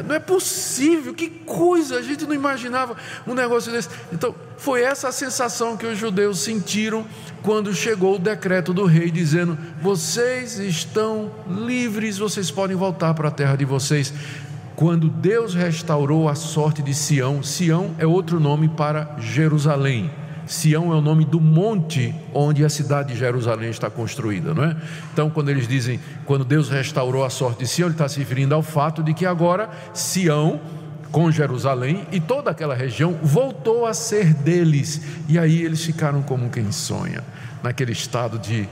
não 0.05 0.15
é 0.15 0.19
possível, 0.19 1.13
que 1.13 1.29
coisa, 1.29 1.97
a 1.97 2.01
gente 2.01 2.25
não 2.25 2.33
imaginava 2.33 2.95
um 3.27 3.33
negócio 3.33 3.71
desse. 3.71 3.89
Então, 4.11 4.33
foi 4.57 4.81
essa 4.81 5.09
a 5.09 5.11
sensação 5.11 5.75
que 5.75 5.85
os 5.85 5.97
judeus 5.97 6.39
sentiram 6.39 7.05
quando 7.41 7.73
chegou 7.73 8.15
o 8.15 8.19
decreto 8.19 8.73
do 8.73 8.85
rei 8.85 9.11
dizendo: 9.11 9.57
vocês 9.81 10.57
estão 10.57 11.31
livres, 11.49 12.17
vocês 12.17 12.49
podem 12.49 12.77
voltar 12.77 13.13
para 13.13 13.27
a 13.27 13.31
terra 13.31 13.57
de 13.57 13.65
vocês 13.65 14.13
quando 14.75 15.09
Deus 15.09 15.53
restaurou 15.53 16.27
a 16.27 16.35
sorte 16.35 16.81
de 16.81 16.93
Sião, 16.93 17.43
Sião 17.43 17.91
é 17.97 18.07
outro 18.07 18.39
nome 18.39 18.67
para 18.67 19.15
Jerusalém. 19.19 20.09
Sião 20.45 20.91
é 20.91 20.95
o 20.95 21.01
nome 21.01 21.25
do 21.25 21.39
monte 21.39 22.13
onde 22.33 22.65
a 22.65 22.69
cidade 22.69 23.13
de 23.13 23.19
Jerusalém 23.19 23.69
está 23.69 23.89
construída, 23.89 24.53
não 24.53 24.63
é? 24.63 24.75
Então, 25.13 25.29
quando 25.29 25.49
eles 25.49 25.67
dizem, 25.67 25.99
quando 26.25 26.43
Deus 26.43 26.69
restaurou 26.69 27.23
a 27.23 27.29
sorte 27.29 27.59
de 27.59 27.67
Sião, 27.67 27.87
ele 27.87 27.93
está 27.93 28.09
se 28.09 28.19
referindo 28.19 28.53
ao 28.53 28.61
fato 28.63 29.01
de 29.01 29.13
que 29.13 29.25
agora 29.25 29.69
Sião, 29.93 30.59
com 31.11 31.31
Jerusalém 31.31 32.07
e 32.11 32.19
toda 32.19 32.49
aquela 32.49 32.75
região, 32.75 33.15
voltou 33.21 33.85
a 33.85 33.93
ser 33.93 34.33
deles. 34.33 35.01
E 35.29 35.37
aí 35.37 35.61
eles 35.61 35.83
ficaram 35.83 36.21
como 36.23 36.49
quem 36.49 36.71
sonha, 36.71 37.23
naquele 37.61 37.91
estado 37.91 38.39
de 38.39 38.67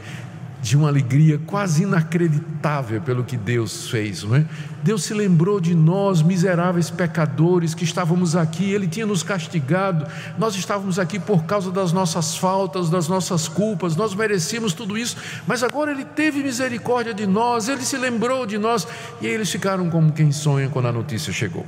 de 0.62 0.78
uma 0.78 0.88
alegria 0.88 1.40
quase 1.46 1.84
inacreditável 1.84 3.02
pelo 3.02 3.24
que 3.24 3.36
Deus 3.36 3.90
fez, 3.90 4.24
não 4.24 4.36
é? 4.36 4.46
Deus 4.84 5.04
se 5.04 5.14
lembrou 5.14 5.60
de 5.60 5.74
nós, 5.74 6.22
miseráveis 6.22 6.90
pecadores, 6.90 7.74
que 7.74 7.84
estávamos 7.84 8.36
aqui, 8.36 8.72
Ele 8.72 8.88
tinha 8.88 9.06
nos 9.06 9.24
castigado, 9.24 10.06
nós 10.38 10.56
estávamos 10.56 11.00
aqui 11.00 11.20
por 11.20 11.44
causa 11.46 11.72
das 11.72 11.92
nossas 11.92 12.38
faltas, 12.38 12.90
das 12.90 13.08
nossas 13.08 13.48
culpas, 13.48 13.96
nós 13.96 14.14
merecíamos 14.14 14.74
tudo 14.74 14.98
isso, 14.98 15.18
mas 15.48 15.64
agora 15.64 15.92
Ele 15.92 16.06
teve 16.06 16.44
misericórdia 16.44 17.14
de 17.14 17.26
nós, 17.26 17.68
Ele 17.68 17.82
se 17.82 17.98
lembrou 17.98 18.46
de 18.46 18.60
nós, 18.60 18.88
e 19.20 19.28
eles 19.28 19.50
ficaram 19.50 19.90
como 19.90 20.12
quem 20.12 20.32
sonha 20.32 20.70
quando 20.70 20.88
a 20.88 20.92
notícia 20.92 21.34
chegou. 21.34 21.66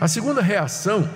A 0.00 0.06
segunda 0.06 0.40
reação 0.40 1.08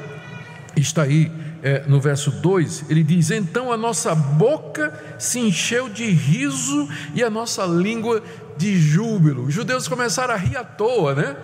está 0.76 1.02
aí 1.02 1.30
é, 1.62 1.84
no 1.86 2.00
verso 2.00 2.30
2, 2.30 2.86
ele 2.88 3.02
diz: 3.02 3.30
Então 3.30 3.72
a 3.72 3.76
nossa 3.76 4.14
boca 4.14 4.92
se 5.18 5.38
encheu 5.38 5.88
de 5.88 6.06
riso 6.10 6.88
e 7.14 7.22
a 7.22 7.30
nossa 7.30 7.64
língua 7.64 8.22
de 8.56 8.76
júbilo. 8.76 9.44
Os 9.46 9.54
judeus 9.54 9.88
começaram 9.88 10.34
a 10.34 10.36
rir 10.36 10.56
à 10.56 10.64
toa, 10.64 11.14
né? 11.14 11.36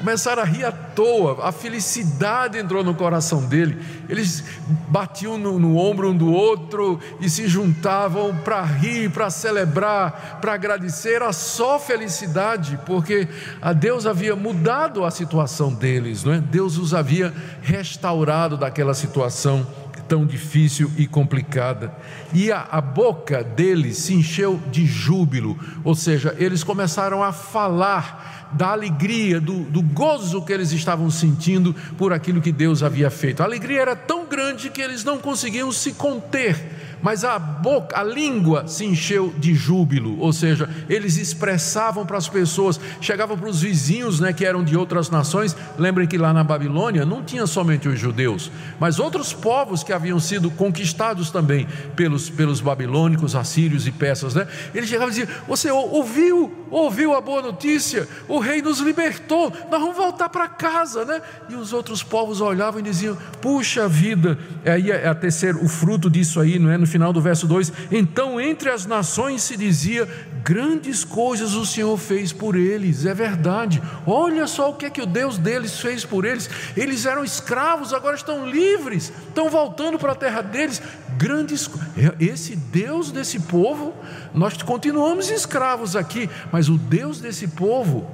Começaram 0.00 0.42
a 0.42 0.46
rir 0.46 0.64
à 0.64 0.72
toa, 0.72 1.46
a 1.46 1.52
felicidade 1.52 2.58
entrou 2.58 2.82
no 2.82 2.94
coração 2.94 3.44
dele, 3.44 3.78
eles 4.08 4.42
batiam 4.88 5.36
no, 5.36 5.58
no 5.58 5.76
ombro 5.76 6.08
um 6.08 6.16
do 6.16 6.32
outro 6.32 6.98
e 7.20 7.28
se 7.28 7.46
juntavam 7.46 8.34
para 8.34 8.62
rir, 8.62 9.10
para 9.10 9.28
celebrar, 9.28 10.38
para 10.40 10.54
agradecer, 10.54 11.16
era 11.16 11.30
só 11.34 11.78
felicidade, 11.78 12.80
porque 12.86 13.28
a 13.60 13.74
Deus 13.74 14.06
havia 14.06 14.34
mudado 14.34 15.04
a 15.04 15.10
situação 15.10 15.72
deles, 15.72 16.24
não 16.24 16.32
é? 16.32 16.40
Deus 16.40 16.78
os 16.78 16.94
havia 16.94 17.34
restaurado 17.60 18.56
daquela 18.56 18.94
situação 18.94 19.66
tão 20.10 20.26
difícil 20.26 20.90
e 20.98 21.06
complicada. 21.06 21.94
E 22.34 22.50
a, 22.50 22.66
a, 22.68 22.80
boca 22.80 23.44
deles 23.44 23.96
se 23.98 24.12
encheu 24.12 24.60
de 24.68 24.84
júbilo, 24.84 25.56
ou 25.84 25.94
seja, 25.94 26.34
eles 26.36 26.64
começaram 26.64 27.22
a 27.22 27.30
falar 27.30 28.50
da 28.52 28.72
alegria, 28.72 29.40
do, 29.40 29.60
do 29.60 29.80
gozo 29.80 30.42
que 30.44 30.52
eles 30.52 30.72
estavam 30.72 31.08
sentindo 31.12 31.72
por 31.96 32.12
aquilo 32.12 32.40
que 32.40 32.50
Deus 32.50 32.82
havia 32.82 33.08
feito. 33.08 33.40
A 33.40 33.44
alegria 33.44 33.80
era 33.82 33.94
tão 33.94 34.26
grande 34.26 34.68
que 34.68 34.82
eles 34.82 35.04
não 35.04 35.16
conseguiam 35.16 35.70
se 35.70 35.92
conter 35.92 36.58
mas 37.02 37.24
a 37.24 37.38
boca, 37.38 37.98
a 37.98 38.02
língua 38.02 38.66
se 38.66 38.84
encheu 38.84 39.32
de 39.38 39.54
júbilo, 39.54 40.18
ou 40.20 40.32
seja, 40.32 40.68
eles 40.88 41.16
expressavam 41.16 42.04
para 42.04 42.18
as 42.18 42.28
pessoas, 42.28 42.80
chegavam 43.00 43.36
para 43.36 43.48
os 43.48 43.62
vizinhos, 43.62 44.20
né, 44.20 44.32
que 44.32 44.44
eram 44.44 44.62
de 44.62 44.76
outras 44.76 45.10
nações. 45.10 45.56
Lembrem 45.78 46.06
que 46.06 46.18
lá 46.18 46.32
na 46.32 46.44
Babilônia 46.44 47.04
não 47.04 47.22
tinha 47.22 47.46
somente 47.46 47.88
os 47.88 47.98
judeus, 47.98 48.50
mas 48.78 48.98
outros 48.98 49.32
povos 49.32 49.82
que 49.82 49.92
haviam 49.92 50.20
sido 50.20 50.50
conquistados 50.50 51.30
também 51.30 51.66
pelos, 51.96 52.28
pelos 52.28 52.60
babilônicos, 52.60 53.34
assírios 53.34 53.86
e 53.86 53.92
persas, 53.92 54.34
né? 54.34 54.46
Eles 54.74 54.88
chegavam 54.88 55.08
e 55.08 55.18
diziam: 55.18 55.28
Você 55.48 55.70
ouviu, 55.70 56.66
ouviu 56.70 57.14
a 57.14 57.20
boa 57.20 57.42
notícia? 57.42 58.08
O 58.28 58.38
rei 58.38 58.62
nos 58.62 58.80
libertou, 58.80 59.52
nós 59.70 59.80
vamos 59.80 59.96
voltar 59.96 60.28
para 60.28 60.48
casa, 60.48 61.04
né? 61.04 61.20
E 61.48 61.54
os 61.54 61.72
outros 61.72 62.02
povos 62.02 62.40
olhavam 62.40 62.80
e 62.80 62.82
diziam: 62.82 63.16
Puxa 63.40 63.88
vida, 63.88 64.38
aí 64.64 64.90
é 64.90 65.08
a 65.08 65.14
terceiro, 65.14 65.64
o 65.64 65.68
fruto 65.68 66.10
disso 66.10 66.40
aí, 66.40 66.58
não 66.58 66.70
é? 66.70 66.76
No 66.76 66.86
final 66.90 67.12
do 67.12 67.20
verso 67.20 67.46
2: 67.46 67.72
Então 67.90 68.40
entre 68.40 68.68
as 68.68 68.84
nações 68.84 69.42
se 69.42 69.56
dizia: 69.56 70.08
Grandes 70.42 71.04
coisas 71.04 71.54
o 71.54 71.66
Senhor 71.66 71.96
fez 71.98 72.32
por 72.32 72.56
eles, 72.56 73.04
é 73.04 73.14
verdade. 73.14 73.82
Olha 74.06 74.46
só 74.46 74.70
o 74.70 74.74
que 74.74 74.86
é 74.86 74.90
que 74.90 75.02
o 75.02 75.06
Deus 75.06 75.38
deles 75.38 75.78
fez 75.80 76.04
por 76.04 76.24
eles. 76.24 76.48
Eles 76.76 77.06
eram 77.06 77.22
escravos, 77.22 77.92
agora 77.92 78.16
estão 78.16 78.48
livres, 78.48 79.12
estão 79.28 79.50
voltando 79.50 79.98
para 79.98 80.12
a 80.12 80.16
terra 80.16 80.40
deles. 80.40 80.80
Grandes, 81.16 81.70
esse 82.18 82.56
Deus 82.56 83.12
desse 83.12 83.40
povo, 83.40 83.94
nós 84.34 84.60
continuamos 84.62 85.30
escravos 85.30 85.94
aqui, 85.94 86.28
mas 86.50 86.68
o 86.68 86.78
Deus 86.78 87.20
desse 87.20 87.46
povo 87.48 88.10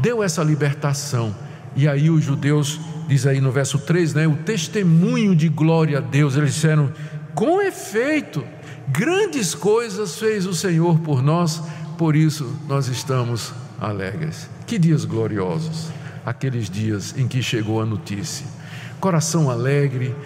deu 0.00 0.22
essa 0.22 0.42
libertação. 0.42 1.34
E 1.74 1.86
aí 1.86 2.08
os 2.08 2.24
judeus 2.24 2.80
diz 3.06 3.26
aí 3.26 3.40
no 3.40 3.52
verso 3.52 3.78
3, 3.78 4.14
né? 4.14 4.26
O 4.26 4.36
testemunho 4.36 5.36
de 5.36 5.48
glória 5.48 5.98
a 5.98 6.00
Deus. 6.00 6.36
Eles 6.36 6.54
disseram: 6.54 6.90
com 7.36 7.60
efeito, 7.60 8.42
grandes 8.88 9.54
coisas 9.54 10.18
fez 10.18 10.46
o 10.46 10.54
Senhor 10.54 10.98
por 11.00 11.22
nós, 11.22 11.62
por 11.98 12.16
isso 12.16 12.58
nós 12.66 12.88
estamos 12.88 13.52
alegres. 13.78 14.48
Que 14.66 14.78
dias 14.78 15.04
gloriosos, 15.04 15.90
aqueles 16.24 16.70
dias 16.70 17.14
em 17.14 17.28
que 17.28 17.42
chegou 17.42 17.82
a 17.82 17.84
notícia. 17.84 18.46
Coração 18.98 19.50
alegre, 19.50 20.16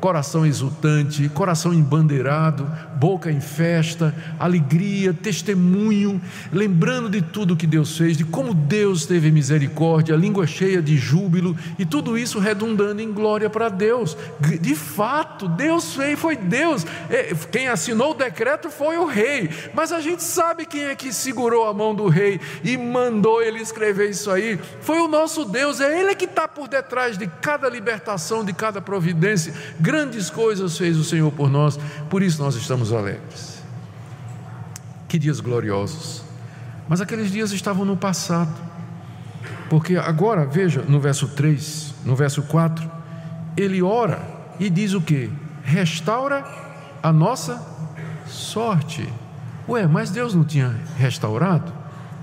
coração 0.00 0.46
exultante, 0.46 1.28
coração 1.28 1.74
embandeirado, 1.74 2.70
boca 2.96 3.30
em 3.30 3.40
festa, 3.40 4.14
alegria, 4.38 5.12
testemunho, 5.12 6.20
lembrando 6.52 7.10
de 7.10 7.20
tudo 7.20 7.56
que 7.56 7.66
Deus 7.66 7.96
fez, 7.96 8.16
de 8.16 8.24
como 8.24 8.54
Deus 8.54 9.06
teve 9.06 9.30
misericórdia, 9.30 10.16
língua 10.16 10.46
cheia 10.46 10.80
de 10.80 10.96
júbilo 10.96 11.56
e 11.78 11.84
tudo 11.84 12.16
isso 12.16 12.38
redundando 12.38 13.00
em 13.00 13.12
glória 13.12 13.50
para 13.50 13.68
Deus. 13.68 14.16
De 14.60 14.74
fato, 14.74 15.46
Deus 15.46 15.94
fez, 15.94 16.18
foi 16.18 16.36
Deus. 16.36 16.86
É, 17.08 17.34
quem 17.52 17.68
assinou 17.68 18.12
o 18.12 18.14
decreto 18.14 18.70
foi 18.70 18.96
o 18.96 19.04
rei, 19.04 19.50
mas 19.74 19.92
a 19.92 20.00
gente 20.00 20.22
sabe 20.22 20.64
quem 20.64 20.84
é 20.84 20.94
que 20.94 21.12
segurou 21.12 21.68
a 21.68 21.74
mão 21.74 21.94
do 21.94 22.08
rei 22.08 22.40
e 22.64 22.76
mandou 22.76 23.42
ele 23.42 23.60
escrever 23.60 24.10
isso 24.10 24.30
aí. 24.30 24.58
Foi 24.80 24.98
o 25.00 25.08
nosso 25.08 25.44
Deus, 25.44 25.80
é 25.80 26.00
Ele 26.00 26.14
que 26.14 26.24
está 26.24 26.48
por 26.48 26.68
detrás 26.68 27.18
de 27.18 27.26
cada 27.26 27.68
libertação, 27.68 28.44
de 28.44 28.52
cada 28.52 28.80
providência 28.80 29.52
Grandes 29.90 30.30
coisas 30.30 30.78
fez 30.78 30.96
o 30.96 31.02
Senhor 31.02 31.32
por 31.32 31.50
nós, 31.50 31.76
por 32.08 32.22
isso 32.22 32.40
nós 32.40 32.54
estamos 32.54 32.92
alegres. 32.92 33.60
Que 35.08 35.18
dias 35.18 35.40
gloriosos. 35.40 36.22
Mas 36.88 37.00
aqueles 37.00 37.32
dias 37.32 37.50
estavam 37.50 37.84
no 37.84 37.96
passado. 37.96 38.54
Porque 39.68 39.96
agora, 39.96 40.46
veja, 40.46 40.84
no 40.86 41.00
verso 41.00 41.26
3, 41.26 41.92
no 42.04 42.14
verso 42.14 42.40
4, 42.42 42.88
ele 43.56 43.82
ora 43.82 44.22
e 44.60 44.70
diz 44.70 44.94
o 44.94 45.00
que? 45.00 45.28
Restaura 45.64 46.44
a 47.02 47.12
nossa 47.12 47.60
sorte. 48.28 49.12
Ué, 49.68 49.88
mas 49.88 50.10
Deus 50.10 50.36
não 50.36 50.44
tinha 50.44 50.72
restaurado? 50.98 51.72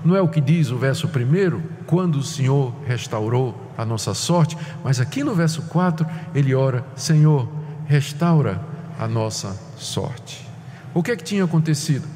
Não 0.02 0.16
é 0.16 0.22
o 0.22 0.28
que 0.28 0.40
diz 0.40 0.70
o 0.70 0.78
verso 0.78 1.06
1? 1.06 1.60
Quando 1.84 2.16
o 2.16 2.22
Senhor 2.22 2.72
restaurou 2.86 3.70
a 3.76 3.84
nossa 3.84 4.14
sorte, 4.14 4.56
mas 4.82 5.00
aqui 5.00 5.22
no 5.22 5.34
verso 5.34 5.60
4 5.64 6.06
ele 6.34 6.54
ora: 6.54 6.82
Senhor, 6.96 7.57
restaura 7.88 8.60
a 8.98 9.08
nossa 9.08 9.58
sorte. 9.76 10.46
O 10.92 11.02
que 11.02 11.10
é 11.10 11.16
que 11.16 11.24
tinha 11.24 11.44
acontecido? 11.44 12.06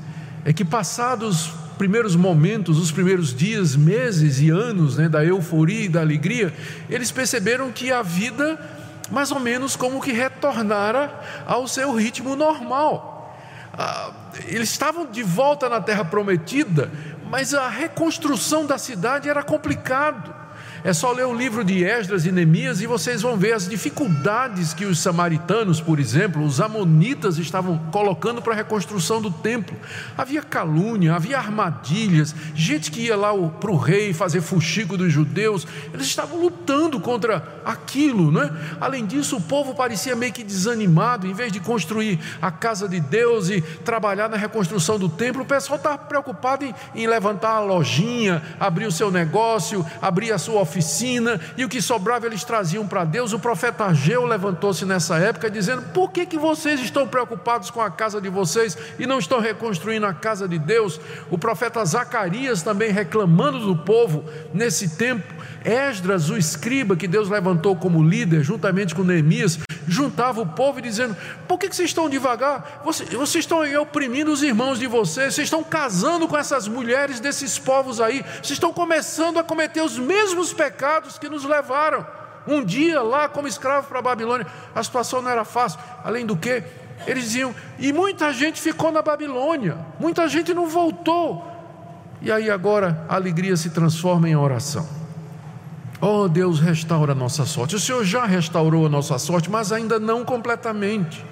É 0.44 0.52
que 0.52 0.64
passados 0.64 1.46
os 1.46 1.62
primeiros 1.78 2.14
momentos, 2.14 2.78
os 2.78 2.92
primeiros 2.92 3.34
dias, 3.34 3.74
meses 3.74 4.38
e 4.40 4.50
anos 4.50 4.98
né, 4.98 5.08
da 5.08 5.24
euforia 5.24 5.86
e 5.86 5.88
da 5.88 6.00
alegria, 6.00 6.52
eles 6.90 7.10
perceberam 7.10 7.72
que 7.72 7.90
a 7.90 8.02
vida, 8.02 8.60
mais 9.10 9.32
ou 9.32 9.40
menos 9.40 9.74
como 9.74 10.00
que 10.00 10.12
retornara 10.12 11.12
ao 11.46 11.66
seu 11.66 11.94
ritmo 11.94 12.36
normal. 12.36 13.34
Ah, 13.72 14.12
eles 14.46 14.70
estavam 14.70 15.06
de 15.06 15.22
volta 15.22 15.68
na 15.68 15.80
terra 15.80 16.04
prometida, 16.04 16.90
mas 17.30 17.54
a 17.54 17.68
reconstrução 17.68 18.66
da 18.66 18.76
cidade 18.76 19.28
era 19.28 19.42
complicado. 19.42 20.41
É 20.84 20.92
só 20.92 21.12
ler 21.12 21.26
o 21.26 21.34
livro 21.34 21.62
de 21.62 21.84
Esdras 21.84 22.26
e 22.26 22.32
Neemias 22.32 22.80
e 22.80 22.88
vocês 22.88 23.22
vão 23.22 23.36
ver 23.36 23.52
as 23.52 23.68
dificuldades 23.68 24.74
que 24.74 24.84
os 24.84 24.98
samaritanos, 24.98 25.80
por 25.80 26.00
exemplo, 26.00 26.44
os 26.44 26.60
amonitas 26.60 27.38
estavam 27.38 27.78
colocando 27.92 28.42
para 28.42 28.52
a 28.52 28.56
reconstrução 28.56 29.22
do 29.22 29.30
templo. 29.30 29.76
Havia 30.18 30.42
calúnia, 30.42 31.14
havia 31.14 31.38
armadilhas, 31.38 32.34
gente 32.52 32.90
que 32.90 33.02
ia 33.02 33.16
lá 33.16 33.32
para 33.32 33.70
o 33.70 33.76
rei 33.76 34.12
fazer 34.12 34.40
fuxico 34.40 34.96
dos 34.96 35.12
judeus. 35.12 35.68
Eles 35.94 36.06
estavam 36.06 36.40
lutando 36.40 36.98
contra 36.98 37.60
aquilo, 37.64 38.32
não 38.32 38.42
é? 38.42 38.50
Além 38.80 39.06
disso, 39.06 39.36
o 39.36 39.40
povo 39.40 39.76
parecia 39.76 40.16
meio 40.16 40.32
que 40.32 40.42
desanimado, 40.42 41.28
em 41.28 41.32
vez 41.32 41.52
de 41.52 41.60
construir 41.60 42.18
a 42.40 42.50
casa 42.50 42.88
de 42.88 42.98
Deus 42.98 43.48
e 43.50 43.60
trabalhar 43.60 44.28
na 44.28 44.36
reconstrução 44.36 44.98
do 44.98 45.08
templo, 45.08 45.42
o 45.42 45.46
pessoal 45.46 45.76
estava 45.76 45.98
preocupado 45.98 46.64
em, 46.64 46.74
em 46.92 47.06
levantar 47.06 47.52
a 47.52 47.60
lojinha, 47.60 48.42
abrir 48.58 48.86
o 48.86 48.92
seu 48.92 49.12
negócio, 49.12 49.86
abrir 50.00 50.32
a 50.32 50.38
sua 50.38 50.71
oficina, 50.72 51.38
e 51.56 51.64
o 51.64 51.68
que 51.68 51.82
sobrava 51.82 52.26
eles 52.26 52.42
traziam 52.42 52.86
para 52.86 53.04
Deus. 53.04 53.34
O 53.34 53.38
profeta 53.38 53.84
Ageu 53.84 54.24
levantou-se 54.24 54.86
nessa 54.86 55.18
época 55.18 55.50
dizendo: 55.50 55.82
Por 55.92 56.10
que, 56.10 56.24
que 56.24 56.38
vocês 56.38 56.80
estão 56.80 57.06
preocupados 57.06 57.70
com 57.70 57.80
a 57.80 57.90
casa 57.90 58.20
de 58.20 58.30
vocês 58.30 58.76
e 58.98 59.06
não 59.06 59.18
estão 59.18 59.38
reconstruindo 59.38 60.06
a 60.06 60.14
casa 60.14 60.48
de 60.48 60.58
Deus? 60.58 60.98
O 61.30 61.36
profeta 61.36 61.84
Zacarias 61.84 62.62
também 62.62 62.90
reclamando 62.90 63.60
do 63.60 63.76
povo 63.76 64.24
nesse 64.54 64.96
tempo. 64.96 65.42
Esdras, 65.64 66.30
o 66.30 66.36
escriba 66.36 66.96
que 66.96 67.06
Deus 67.06 67.28
levantou 67.28 67.76
como 67.76 68.02
líder, 68.02 68.42
juntamente 68.42 68.94
com 68.94 69.02
Neemias, 69.02 69.58
juntava 69.86 70.40
o 70.40 70.46
povo 70.46 70.80
dizendo: 70.80 71.16
Por 71.46 71.58
que, 71.58 71.68
que 71.68 71.76
vocês 71.76 71.90
estão 71.90 72.08
devagar? 72.08 72.82
Vocês, 72.84 73.08
vocês 73.10 73.44
estão 73.44 73.60
oprimindo 73.80 74.32
os 74.32 74.42
irmãos 74.42 74.78
de 74.78 74.86
vocês, 74.86 75.34
vocês 75.34 75.46
estão 75.46 75.62
casando 75.62 76.26
com 76.26 76.36
essas 76.36 76.66
mulheres 76.66 77.20
desses 77.20 77.58
povos 77.58 78.00
aí, 78.00 78.24
vocês 78.42 78.52
estão 78.52 78.72
começando 78.72 79.38
a 79.38 79.44
cometer 79.44 79.82
os 79.82 79.98
mesmos 79.98 80.52
pecados 80.52 81.18
que 81.18 81.28
nos 81.28 81.44
levaram 81.44 82.06
um 82.46 82.64
dia 82.64 83.00
lá 83.02 83.28
como 83.28 83.46
escravo 83.46 83.88
para 83.88 83.98
a 83.98 84.02
Babilônia. 84.02 84.46
A 84.74 84.82
situação 84.82 85.22
não 85.22 85.30
era 85.30 85.44
fácil, 85.44 85.78
além 86.04 86.26
do 86.26 86.36
que, 86.36 86.62
eles 87.06 87.24
diziam, 87.24 87.54
e 87.78 87.92
muita 87.92 88.32
gente 88.32 88.60
ficou 88.60 88.92
na 88.92 89.02
Babilônia, 89.02 89.76
muita 89.98 90.28
gente 90.28 90.54
não 90.54 90.68
voltou. 90.68 91.50
E 92.20 92.30
aí 92.30 92.48
agora 92.48 93.04
a 93.08 93.16
alegria 93.16 93.56
se 93.56 93.70
transforma 93.70 94.28
em 94.28 94.36
oração. 94.36 95.01
Oh 96.04 96.26
Deus, 96.26 96.58
restaura 96.58 97.12
a 97.12 97.14
nossa 97.14 97.46
sorte. 97.46 97.76
O 97.76 97.78
Senhor 97.78 98.04
já 98.04 98.26
restaurou 98.26 98.86
a 98.86 98.88
nossa 98.88 99.16
sorte, 99.20 99.48
mas 99.48 99.70
ainda 99.70 100.00
não 100.00 100.24
completamente. 100.24 101.24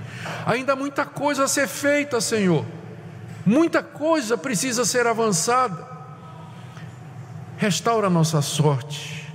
Ainda 0.46 0.74
há 0.74 0.76
muita 0.76 1.04
coisa 1.04 1.42
a 1.42 1.48
ser 1.48 1.66
feita, 1.66 2.20
Senhor. 2.20 2.64
Muita 3.44 3.82
coisa 3.82 4.38
precisa 4.38 4.84
ser 4.84 5.08
avançada. 5.08 5.84
Restaura 7.56 8.06
a 8.06 8.10
nossa 8.10 8.40
sorte. 8.42 9.26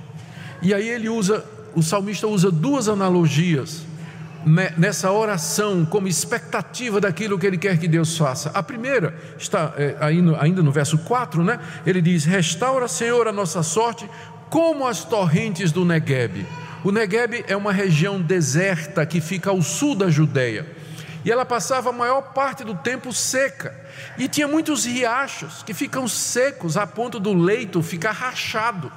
E 0.62 0.72
aí 0.72 0.88
ele 0.88 1.10
usa, 1.10 1.44
o 1.74 1.82
salmista 1.82 2.26
usa 2.26 2.50
duas 2.50 2.88
analogias 2.88 3.84
nessa 4.76 5.10
oração 5.10 5.84
como 5.84 6.08
expectativa 6.08 6.98
daquilo 6.98 7.38
que 7.38 7.46
ele 7.46 7.58
quer 7.58 7.78
que 7.78 7.88
Deus 7.88 8.16
faça. 8.16 8.50
A 8.54 8.62
primeira 8.62 9.14
está 9.36 9.74
é, 9.76 9.96
ainda 10.00 10.62
no 10.62 10.72
verso 10.72 10.96
4, 10.96 11.44
né? 11.44 11.60
Ele 11.84 12.00
diz: 12.00 12.24
Restaura, 12.24 12.88
Senhor, 12.88 13.28
a 13.28 13.32
nossa 13.32 13.62
sorte 13.62 14.08
como 14.50 14.86
as 14.86 15.04
torrentes 15.04 15.72
do 15.72 15.84
Negueb. 15.84 16.46
O 16.84 16.92
Negueb 16.92 17.44
é 17.48 17.56
uma 17.56 17.72
região 17.72 18.20
deserta 18.20 19.04
que 19.04 19.20
fica 19.20 19.50
ao 19.50 19.60
sul 19.62 19.94
da 19.94 20.08
Judéia. 20.08 20.66
E 21.24 21.32
ela 21.32 21.44
passava 21.44 21.90
a 21.90 21.92
maior 21.92 22.32
parte 22.32 22.62
do 22.62 22.76
tempo 22.76 23.12
seca. 23.12 23.74
E 24.16 24.28
tinha 24.28 24.46
muitos 24.46 24.84
riachos 24.84 25.64
que 25.64 25.74
ficam 25.74 26.06
secos 26.06 26.76
a 26.76 26.86
ponto 26.86 27.18
do 27.18 27.34
leito 27.34 27.82
ficar 27.82 28.12
rachado. 28.12 28.92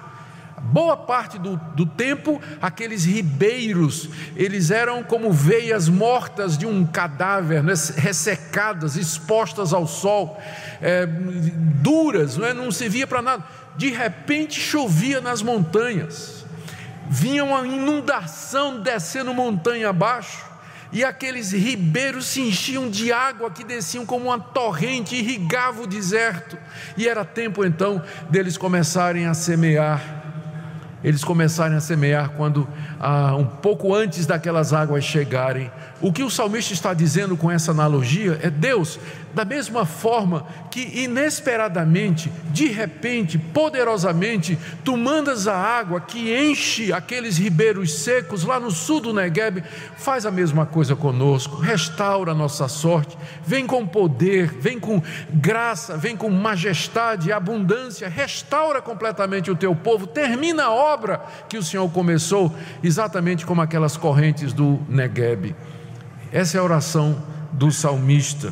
Boa 0.61 0.95
parte 0.95 1.39
do, 1.39 1.55
do 1.73 1.85
tempo, 1.85 2.39
aqueles 2.61 3.05
ribeiros, 3.05 4.09
eles 4.35 4.69
eram 4.69 5.01
como 5.01 5.31
veias 5.31 5.89
mortas 5.89 6.57
de 6.57 6.67
um 6.67 6.85
cadáver, 6.85 7.63
né, 7.63 7.73
ressecadas, 7.95 8.95
expostas 8.95 9.73
ao 9.73 9.87
sol, 9.87 10.39
é, 10.81 11.07
duras, 11.07 12.37
não, 12.37 12.45
é, 12.45 12.53
não 12.53 12.71
servia 12.71 13.07
para 13.07 13.21
nada 13.21 13.43
de 13.79 13.91
repente 13.91 14.59
chovia 14.59 15.21
nas 15.21 15.41
montanhas, 15.41 16.45
vinha 17.09 17.45
uma 17.45 17.65
inundação 17.65 18.81
descendo 18.81 19.33
montanha 19.33 19.87
abaixo, 19.87 20.45
e 20.91 21.01
aqueles 21.01 21.53
ribeiros 21.53 22.25
se 22.25 22.41
enchiam 22.41 22.89
de 22.89 23.13
água 23.13 23.49
que 23.49 23.63
desciam 23.63 24.05
como 24.05 24.25
uma 24.25 24.37
torrente, 24.37 25.15
irrigava 25.15 25.83
o 25.83 25.87
deserto, 25.87 26.57
e 26.97 27.07
era 27.07 27.23
tempo 27.23 27.63
então 27.63 28.03
deles 28.29 28.57
começarem 28.57 29.27
a 29.27 29.33
semear 29.33 30.19
eles 31.01 31.23
começarem 31.23 31.77
a 31.77 31.79
semear 31.79 32.31
quando 32.31 32.67
ah, 32.99 33.33
um 33.35 33.45
pouco 33.45 33.95
antes 33.95 34.25
daquelas 34.25 34.73
águas 34.73 35.05
chegarem. 35.05 35.71
O 36.01 36.13
que 36.13 36.23
o 36.23 36.29
salmista 36.29 36.73
está 36.73 36.93
dizendo 36.93 37.35
com 37.35 37.51
essa 37.51 37.71
analogia 37.71 38.39
é 38.41 38.49
Deus, 38.49 38.97
da 39.33 39.43
mesma 39.43 39.85
forma 39.85 40.47
que 40.71 41.01
inesperadamente, 41.03 42.31
de 42.51 42.67
repente, 42.67 43.37
poderosamente, 43.37 44.57
tu 44.83 44.95
mandas 44.95 45.45
a 45.45 45.57
água 45.57 45.99
que 45.99 46.33
enche 46.33 46.93
aqueles 46.93 47.37
ribeiros 47.37 47.99
secos 47.99 48.45
lá 48.45 48.61
no 48.61 48.71
sul 48.71 49.01
do 49.01 49.13
Negueb, 49.13 49.61
faz 49.97 50.25
a 50.25 50.31
mesma 50.31 50.65
coisa 50.65 50.95
conosco, 50.95 51.57
restaura 51.57 52.31
a 52.31 52.35
nossa 52.35 52.69
sorte, 52.69 53.17
vem 53.45 53.67
com 53.67 53.85
poder, 53.85 54.53
vem 54.53 54.79
com 54.79 55.01
graça, 55.33 55.97
vem 55.97 56.15
com 56.15 56.29
majestade, 56.29 57.31
abundância, 57.31 58.07
restaura 58.07 58.81
completamente 58.81 59.51
o 59.51 59.55
teu 59.55 59.75
povo, 59.75 60.07
termina 60.07 60.63
a 60.63 60.71
obra 60.71 61.21
que 61.49 61.57
o 61.57 61.63
Senhor 61.63 61.89
começou, 61.89 62.55
exatamente 62.81 63.45
como 63.45 63.61
aquelas 63.61 63.97
correntes 63.97 64.53
do 64.53 64.79
Negueb. 64.87 65.53
Essa 66.31 66.57
é 66.57 66.59
a 66.59 66.63
oração 66.63 67.21
do 67.51 67.71
salmista. 67.71 68.51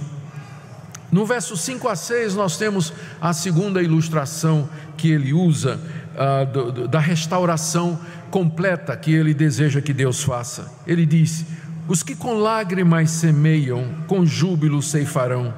No 1.11 1.25
verso 1.25 1.55
5 1.55 1.87
a 1.87 1.95
6, 1.95 2.35
nós 2.35 2.57
temos 2.57 2.91
a 3.21 3.31
segunda 3.31 3.81
ilustração 3.81 4.69
que 4.97 5.09
ele 5.09 5.33
usa 5.33 5.79
uh, 6.15 6.45
do, 6.51 6.71
do, 6.71 6.87
da 6.87 6.99
restauração 6.99 7.97
completa 8.29 8.97
que 8.97 9.13
ele 9.13 9.33
deseja 9.33 9.81
que 9.81 9.93
Deus 9.93 10.23
faça. 10.23 10.69
Ele 10.85 11.05
diz: 11.05 11.45
Os 11.87 12.03
que 12.03 12.15
com 12.15 12.33
lágrimas 12.33 13.11
semeiam, 13.11 13.87
com 14.07 14.25
júbilo 14.25 14.81
ceifarão. 14.81 15.53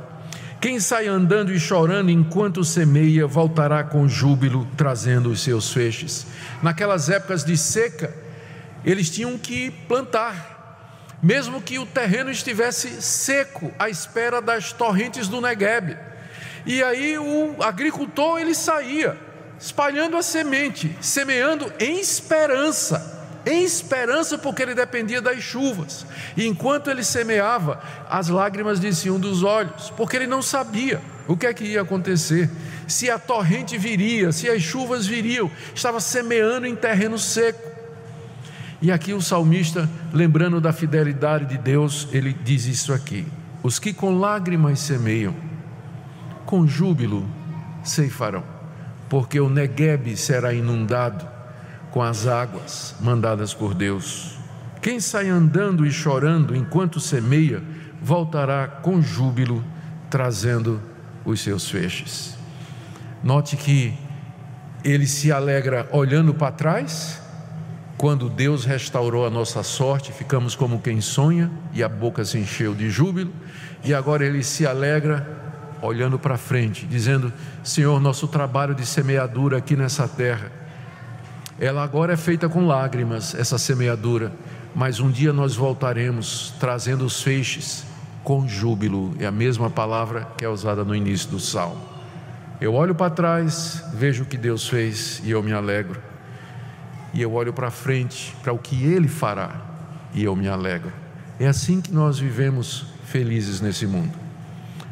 Quem 0.61 0.77
sai 0.79 1.07
andando 1.07 1.53
e 1.53 1.59
chorando 1.59 2.11
enquanto 2.11 2.65
semeia, 2.65 3.25
voltará 3.25 3.81
com 3.81 4.09
júbilo, 4.09 4.67
trazendo 4.75 5.29
os 5.29 5.41
seus 5.41 5.71
feixes. 5.71 6.27
Naquelas 6.61 7.09
épocas 7.09 7.45
de 7.45 7.55
seca, 7.55 8.13
eles 8.83 9.09
tinham 9.09 9.37
que 9.37 9.71
plantar, 9.87 10.58
mesmo 11.21 11.61
que 11.61 11.79
o 11.79 11.85
terreno 11.85 12.31
estivesse 12.31 13.01
seco, 13.01 13.71
à 13.77 13.89
espera 13.89 14.41
das 14.41 14.71
torrentes 14.71 15.27
do 15.27 15.41
Negueb. 15.41 15.97
E 16.65 16.83
aí 16.83 17.17
o 17.17 17.61
agricultor 17.61 18.39
ele 18.39 18.55
saía, 18.55 19.17
espalhando 19.59 20.17
a 20.17 20.21
semente, 20.21 20.95
semeando 21.01 21.71
em 21.79 21.99
esperança 21.99 23.19
em 23.45 23.63
esperança, 23.63 24.37
porque 24.37 24.61
ele 24.61 24.75
dependia 24.75 25.21
das 25.21 25.41
chuvas. 25.41 26.05
E 26.35 26.45
enquanto 26.45 26.89
ele 26.89 27.03
semeava, 27.03 27.81
as 28.09 28.27
lágrimas 28.27 28.79
desciam 28.79 29.19
dos 29.19 29.43
olhos, 29.43 29.91
porque 29.95 30.15
ele 30.15 30.27
não 30.27 30.41
sabia 30.41 31.01
o 31.27 31.37
que 31.37 31.47
é 31.47 31.53
que 31.53 31.63
ia 31.63 31.81
acontecer, 31.81 32.49
se 32.87 33.09
a 33.09 33.19
torrente 33.19 33.77
viria, 33.77 34.31
se 34.31 34.49
as 34.49 34.61
chuvas 34.61 35.05
viriam, 35.05 35.49
estava 35.73 35.99
semeando 35.99 36.65
em 36.65 36.75
terreno 36.75 37.17
seco. 37.17 37.78
E 38.81 38.91
aqui 38.91 39.13
o 39.13 39.21
salmista, 39.21 39.89
lembrando 40.13 40.61
da 40.61 40.71
fidelidade 40.71 41.45
de 41.45 41.57
Deus, 41.57 42.07
ele 42.11 42.33
diz 42.33 42.65
isso 42.65 42.93
aqui: 42.93 43.25
os 43.61 43.77
que 43.77 43.93
com 43.93 44.17
lágrimas 44.17 44.79
semeiam, 44.79 45.35
com 46.45 46.65
júbilo 46.65 47.29
ceifarão, 47.83 48.43
porque 49.09 49.39
o 49.39 49.49
Neguebe 49.49 50.15
será 50.15 50.53
inundado 50.53 51.27
com 51.91 52.01
as 52.01 52.27
águas 52.27 52.95
mandadas 53.01 53.53
por 53.53 53.73
Deus. 53.73 54.37
Quem 54.81 54.99
sai 54.99 55.27
andando 55.27 55.85
e 55.85 55.91
chorando 55.91 56.55
enquanto 56.55 56.99
semeia, 56.99 57.61
voltará 58.01 58.65
com 58.67 59.01
júbilo, 59.01 59.63
trazendo 60.09 60.81
os 61.25 61.41
seus 61.41 61.69
feixes. 61.69 62.37
Note 63.21 63.57
que 63.57 63.93
ele 64.83 65.05
se 65.05 65.31
alegra 65.31 65.87
olhando 65.91 66.33
para 66.33 66.53
trás, 66.53 67.21
quando 67.99 68.27
Deus 68.27 68.65
restaurou 68.65 69.27
a 69.27 69.29
nossa 69.29 69.61
sorte, 69.61 70.11
ficamos 70.11 70.55
como 70.55 70.81
quem 70.81 70.99
sonha 71.01 71.51
e 71.71 71.83
a 71.83 71.87
boca 71.87 72.25
se 72.25 72.39
encheu 72.39 72.73
de 72.73 72.89
júbilo, 72.89 73.31
e 73.83 73.93
agora 73.93 74.25
ele 74.25 74.43
se 74.43 74.65
alegra 74.65 75.27
olhando 75.81 76.17
para 76.17 76.37
frente, 76.37 76.87
dizendo: 76.87 77.31
Senhor, 77.63 78.01
nosso 78.01 78.27
trabalho 78.27 78.73
de 78.73 78.85
semeadura 78.85 79.57
aqui 79.59 79.75
nessa 79.75 80.07
terra 80.07 80.59
ela 81.59 81.83
agora 81.83 82.13
é 82.13 82.17
feita 82.17 82.47
com 82.47 82.65
lágrimas, 82.65 83.35
essa 83.35 83.57
semeadura, 83.57 84.31
mas 84.73 85.01
um 85.01 85.11
dia 85.11 85.33
nós 85.33 85.57
voltaremos 85.57 86.53
trazendo 86.57 87.03
os 87.03 87.21
feixes 87.21 87.83
com 88.23 88.47
júbilo, 88.47 89.13
é 89.19 89.25
a 89.25 89.31
mesma 89.31 89.69
palavra 89.69 90.25
que 90.37 90.45
é 90.45 90.47
usada 90.47 90.85
no 90.85 90.95
início 90.95 91.29
do 91.29 91.39
salmo. 91.39 91.81
Eu 92.61 92.73
olho 92.75 92.95
para 92.95 93.09
trás, 93.09 93.83
vejo 93.93 94.23
o 94.23 94.25
que 94.25 94.37
Deus 94.37 94.69
fez 94.69 95.21
e 95.25 95.31
eu 95.31 95.43
me 95.43 95.51
alegro. 95.51 96.08
E 97.13 97.21
eu 97.21 97.33
olho 97.33 97.53
para 97.53 97.71
frente, 97.71 98.35
para 98.43 98.53
o 98.53 98.59
que 98.59 98.83
Ele 98.83 99.07
fará, 99.07 99.55
e 100.13 100.23
eu 100.23 100.35
me 100.35 100.47
alegro. 100.47 100.91
É 101.39 101.47
assim 101.47 101.81
que 101.81 101.93
nós 101.93 102.19
vivemos 102.19 102.85
felizes 103.05 103.61
nesse 103.61 103.87
mundo. 103.87 104.13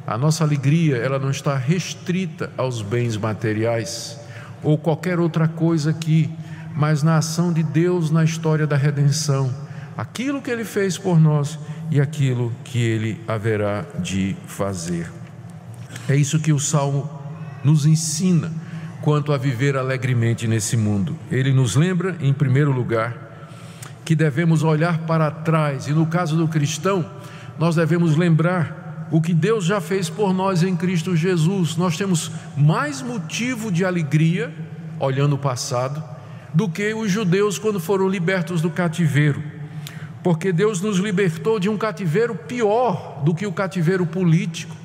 A 0.06 0.18
nossa 0.18 0.44
alegria, 0.44 0.98
ela 0.98 1.20
não 1.20 1.30
está 1.30 1.56
restrita 1.58 2.50
aos 2.58 2.82
bens 2.82 3.18
materiais 3.18 4.20
ou 4.64 4.78
qualquer 4.78 5.20
outra 5.20 5.48
coisa 5.48 5.94
que 5.94 6.34
mas 6.78 7.02
na 7.02 7.18
ação 7.18 7.52
de 7.52 7.64
Deus 7.64 8.12
na 8.12 8.24
história 8.24 8.68
da 8.68 8.78
redenção, 8.78 9.52
aquilo 9.98 10.40
que 10.40 10.52
Ele 10.52 10.64
fez 10.64 10.96
por 10.96 11.20
nós 11.20 11.58
e 11.90 12.00
aquilo 12.00 12.54
que 12.64 12.78
Ele 12.78 13.20
haverá 13.28 13.84
de 14.00 14.38
fazer. 14.46 15.12
É 16.08 16.16
isso 16.16 16.40
que 16.40 16.54
o 16.54 16.60
Salmo 16.60 17.10
nos 17.64 17.88
ensina 17.88 18.52
quanto 19.08 19.32
a 19.32 19.38
viver 19.38 19.78
alegremente 19.78 20.50
nesse 20.50 20.76
mundo. 20.76 21.18
Ele 21.32 21.54
nos 21.54 21.78
lembra, 21.78 22.18
em 22.20 22.34
primeiro 22.34 22.74
lugar, 22.74 23.16
que 24.04 24.14
devemos 24.14 24.64
olhar 24.64 24.98
para 25.06 25.32
trás, 25.32 25.88
e 25.88 25.94
no 25.94 26.08
caso 26.08 26.36
do 26.36 26.46
cristão, 26.46 27.10
nós 27.58 27.78
devemos 27.78 28.18
lembrar 28.18 29.08
o 29.10 29.22
que 29.22 29.34
Deus 29.34 29.64
já 29.64 29.80
fez 29.80 30.10
por 30.10 30.34
nós 30.34 30.62
em 30.62 30.76
Cristo 30.76 31.16
Jesus. 31.16 31.78
Nós 31.78 31.96
temos 31.96 32.30
mais 32.58 33.02
motivo 33.02 33.72
de 33.72 33.86
alegria 33.86 34.54
olhando 35.00 35.36
o 35.36 35.40
passado 35.40 36.04
do 36.54 36.68
que 36.68 36.94
os 36.94 37.10
judeus 37.10 37.58
quando 37.58 37.80
foram 37.80 38.10
libertos 38.10 38.60
do 38.62 38.70
cativeiro. 38.70 39.42
Porque 40.22 40.52
Deus 40.52 40.82
nos 40.82 40.98
libertou 40.98 41.62
de 41.62 41.70
um 41.70 41.78
cativeiro 41.78 42.36
pior 42.36 43.22
do 43.24 43.34
que 43.34 43.48
o 43.48 43.54
cativeiro 43.54 44.06
político, 44.06 44.76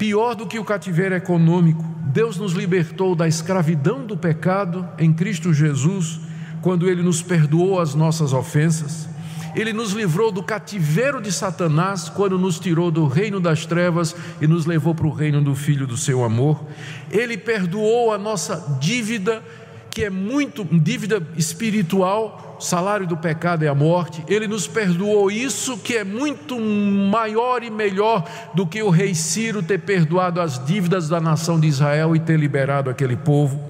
pior 0.00 0.34
do 0.34 0.46
que 0.46 0.58
o 0.58 0.64
cativeiro 0.64 1.14
econômico. 1.14 1.84
Deus 2.06 2.38
nos 2.38 2.54
libertou 2.54 3.14
da 3.14 3.28
escravidão 3.28 4.06
do 4.06 4.16
pecado 4.16 4.88
em 4.98 5.12
Cristo 5.12 5.52
Jesus, 5.52 6.18
quando 6.62 6.88
Ele 6.88 7.02
nos 7.02 7.20
perdoou 7.20 7.78
as 7.78 7.94
nossas 7.94 8.32
ofensas. 8.32 9.06
Ele 9.54 9.74
nos 9.74 9.92
livrou 9.92 10.32
do 10.32 10.42
cativeiro 10.42 11.20
de 11.20 11.30
Satanás, 11.30 12.08
quando 12.08 12.38
nos 12.38 12.58
tirou 12.58 12.90
do 12.90 13.06
reino 13.06 13.38
das 13.40 13.66
trevas 13.66 14.16
e 14.40 14.46
nos 14.46 14.64
levou 14.64 14.94
para 14.94 15.06
o 15.06 15.12
reino 15.12 15.42
do 15.42 15.54
Filho 15.54 15.86
do 15.86 15.98
seu 15.98 16.24
amor. 16.24 16.64
Ele 17.10 17.36
perdoou 17.36 18.10
a 18.10 18.16
nossa 18.16 18.78
dívida 18.80 19.42
que 19.90 20.04
é 20.04 20.10
muito 20.10 20.64
dívida 20.64 21.20
espiritual, 21.36 22.56
salário 22.60 23.06
do 23.06 23.16
pecado 23.16 23.64
é 23.64 23.68
a 23.68 23.74
morte, 23.74 24.24
ele 24.28 24.46
nos 24.46 24.66
perdoou 24.66 25.30
isso 25.30 25.78
que 25.78 25.96
é 25.96 26.04
muito 26.04 26.58
maior 26.60 27.62
e 27.64 27.70
melhor 27.70 28.24
do 28.54 28.66
que 28.66 28.82
o 28.82 28.90
rei 28.90 29.14
Ciro 29.14 29.62
ter 29.62 29.80
perdoado 29.80 30.40
as 30.40 30.64
dívidas 30.64 31.08
da 31.08 31.20
nação 31.20 31.58
de 31.58 31.66
Israel 31.66 32.14
e 32.14 32.20
ter 32.20 32.38
liberado 32.38 32.88
aquele 32.88 33.16
povo. 33.16 33.60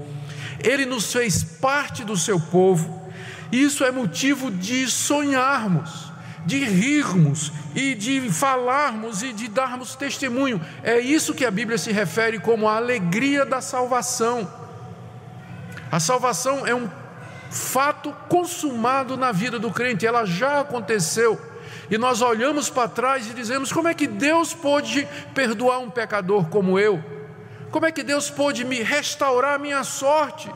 Ele 0.63 0.85
nos 0.85 1.11
fez 1.13 1.43
parte 1.43 2.05
do 2.05 2.17
seu 2.17 2.39
povo. 2.39 3.01
Isso 3.51 3.83
é 3.83 3.91
motivo 3.91 4.51
de 4.51 4.89
sonharmos, 4.89 6.13
de 6.45 6.59
rirmos 6.59 7.51
e 7.75 7.95
de 7.95 8.31
falarmos 8.31 9.23
e 9.23 9.33
de 9.33 9.49
darmos 9.49 9.97
testemunho. 9.97 10.61
É 10.83 10.99
isso 10.99 11.35
que 11.35 11.45
a 11.45 11.51
Bíblia 11.51 11.79
se 11.79 11.91
refere 11.91 12.39
como 12.39 12.69
a 12.69 12.77
alegria 12.77 13.47
da 13.47 13.61
salvação. 13.61 14.61
A 15.91 15.99
salvação 15.99 16.67
é 16.67 16.75
um 16.75 16.89
fato 17.51 18.13
consumado 18.29 19.17
na 19.17 19.33
vida 19.33 19.59
do 19.59 19.71
crente, 19.71 20.07
ela 20.07 20.25
já 20.25 20.61
aconteceu. 20.61 21.41
E 21.91 21.99
nós 21.99 22.23
olhamos 22.23 22.71
para 22.71 22.89
trás 22.89 23.29
e 23.29 23.35
dizemos: 23.35 23.73
como 23.73 23.89
é 23.89 23.95
que 23.95 24.07
Deus 24.07 24.55
pôde 24.55 25.09
perdoar 25.35 25.79
um 25.79 25.91
pecador 25.91 26.49
como 26.49 26.79
eu? 26.79 27.03
Como 27.71 27.87
é 27.87 27.93
que 27.93 28.03
Deus 28.03 28.31
pôde 28.31 28.65
me 28.65 28.83
restaurar 28.83 29.55
a 29.55 29.59
minha 29.59 29.83
sorte? 29.83 30.51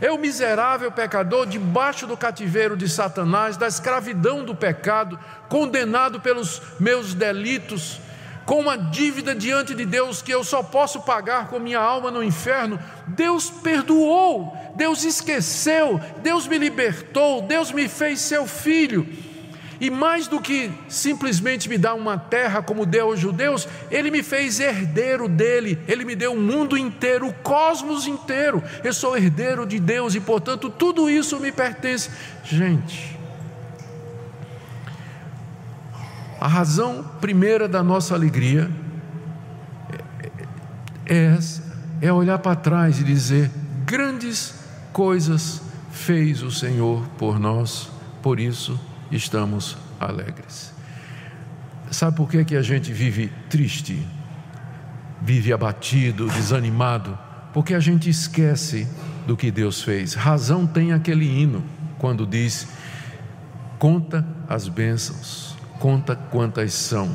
Eu, 0.00 0.18
miserável 0.18 0.90
pecador, 0.90 1.46
debaixo 1.46 2.06
do 2.06 2.16
cativeiro 2.16 2.76
de 2.76 2.88
Satanás, 2.88 3.56
da 3.56 3.66
escravidão 3.66 4.44
do 4.44 4.54
pecado, 4.54 5.18
condenado 5.48 6.20
pelos 6.20 6.60
meus 6.80 7.14
delitos, 7.14 8.00
com 8.44 8.60
uma 8.60 8.76
dívida 8.76 9.34
diante 9.34 9.74
de 9.74 9.84
Deus 9.84 10.20
que 10.20 10.32
eu 10.32 10.44
só 10.44 10.62
posso 10.62 11.00
pagar 11.02 11.48
com 11.48 11.58
minha 11.58 11.78
alma 11.78 12.10
no 12.10 12.22
inferno, 12.22 12.78
Deus 13.06 13.50
perdoou, 13.50 14.56
Deus 14.76 15.04
esqueceu, 15.04 16.00
Deus 16.22 16.46
me 16.46 16.58
libertou, 16.58 17.42
Deus 17.42 17.72
me 17.72 17.88
fez 17.88 18.20
seu 18.20 18.46
filho. 18.46 19.06
E 19.80 19.90
mais 19.90 20.28
do 20.28 20.40
que 20.40 20.70
simplesmente 20.88 21.68
me 21.68 21.76
dar 21.76 21.94
uma 21.94 22.16
terra 22.16 22.62
como 22.62 22.86
deu 22.86 23.08
aos 23.08 23.18
judeus, 23.18 23.68
Ele 23.90 24.10
me 24.10 24.22
fez 24.22 24.60
herdeiro 24.60 25.28
dele, 25.28 25.78
Ele 25.88 26.04
me 26.04 26.14
deu 26.14 26.32
o 26.32 26.40
mundo 26.40 26.78
inteiro, 26.78 27.26
o 27.26 27.32
cosmos 27.32 28.06
inteiro. 28.06 28.62
Eu 28.82 28.94
sou 28.94 29.16
herdeiro 29.16 29.66
de 29.66 29.80
Deus 29.80 30.14
e, 30.14 30.20
portanto, 30.20 30.70
tudo 30.70 31.10
isso 31.10 31.40
me 31.40 31.50
pertence. 31.50 32.08
Gente, 32.44 33.13
A 36.44 36.46
razão 36.46 37.02
primeira 37.22 37.66
da 37.66 37.82
nossa 37.82 38.14
alegria 38.14 38.70
é 41.06 41.34
essa: 41.36 41.62
é 42.02 42.12
olhar 42.12 42.38
para 42.38 42.54
trás 42.54 43.00
e 43.00 43.02
dizer: 43.02 43.50
grandes 43.86 44.54
coisas 44.92 45.62
fez 45.90 46.42
o 46.42 46.50
Senhor 46.50 47.02
por 47.16 47.40
nós, 47.40 47.90
por 48.22 48.38
isso 48.38 48.78
estamos 49.10 49.78
alegres. 49.98 50.74
Sabe 51.90 52.14
por 52.14 52.28
que, 52.28 52.44
que 52.44 52.56
a 52.56 52.62
gente 52.62 52.92
vive 52.92 53.32
triste, 53.48 54.06
vive 55.22 55.50
abatido, 55.50 56.28
desanimado? 56.28 57.18
Porque 57.54 57.72
a 57.72 57.80
gente 57.80 58.10
esquece 58.10 58.86
do 59.26 59.34
que 59.34 59.50
Deus 59.50 59.80
fez. 59.80 60.12
Razão 60.12 60.66
tem 60.66 60.92
aquele 60.92 61.24
hino 61.24 61.64
quando 61.98 62.26
diz: 62.26 62.68
conta 63.78 64.22
as 64.46 64.68
bênçãos 64.68 65.53
conta 65.78 66.16
quantas 66.16 66.72
são. 66.74 67.14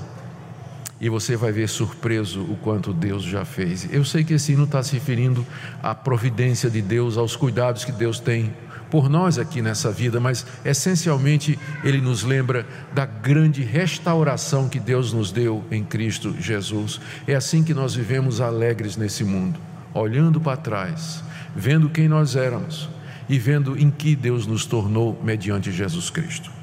E 1.02 1.08
você 1.08 1.38
vai 1.38 1.52
ver 1.52 1.70
surpreso 1.70 2.42
o 2.42 2.58
quanto 2.58 2.94
Deus 2.94 3.24
já 3.24 3.46
fez. 3.46 3.88
Eu 3.92 4.04
sei 4.04 4.24
que 4.24 4.34
esse 4.34 4.52
hino 4.52 4.66
está 4.66 4.84
se 4.84 4.94
referindo 4.94 5.46
à 5.82 5.96
providência 5.96 6.70
de 6.70 6.82
Deus, 6.82 7.18
aos 7.18 7.36
cuidados 7.36 7.86
que 7.86 7.92
Deus 7.92 8.20
tem 8.20 8.54
por 8.90 9.10
nós 9.10 9.38
aqui 9.38 9.62
nessa 9.62 9.92
vida, 9.92 10.20
mas 10.20 10.46
essencialmente 10.66 11.58
ele 11.84 12.02
nos 12.02 12.24
lembra 12.24 12.66
da 12.94 13.06
grande 13.06 13.64
restauração 13.64 14.68
que 14.68 14.80
Deus 14.80 15.14
nos 15.14 15.32
deu 15.32 15.64
em 15.72 15.84
Cristo 15.84 16.36
Jesus. 16.40 17.00
É 17.28 17.36
assim 17.36 17.64
que 17.64 17.74
nós 17.74 17.94
vivemos 17.96 18.42
alegres 18.42 18.98
nesse 18.98 19.24
mundo, 19.24 19.60
olhando 19.94 20.42
para 20.42 20.58
trás, 20.58 21.24
vendo 21.56 21.90
quem 21.90 22.08
nós 22.08 22.36
éramos 22.36 22.90
e 23.28 23.38
vendo 23.38 23.78
em 23.78 23.92
que 23.92 24.16
Deus 24.16 24.48
nos 24.48 24.66
tornou 24.66 25.20
mediante 25.24 25.72
Jesus 25.72 26.10
Cristo. 26.10 26.59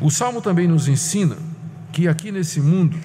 O 0.00 0.10
salmo 0.10 0.40
também 0.40 0.66
nos 0.66 0.88
ensina 0.88 1.36
que 1.92 2.08
aqui 2.08 2.32
nesse 2.32 2.60
mundo 2.60 2.98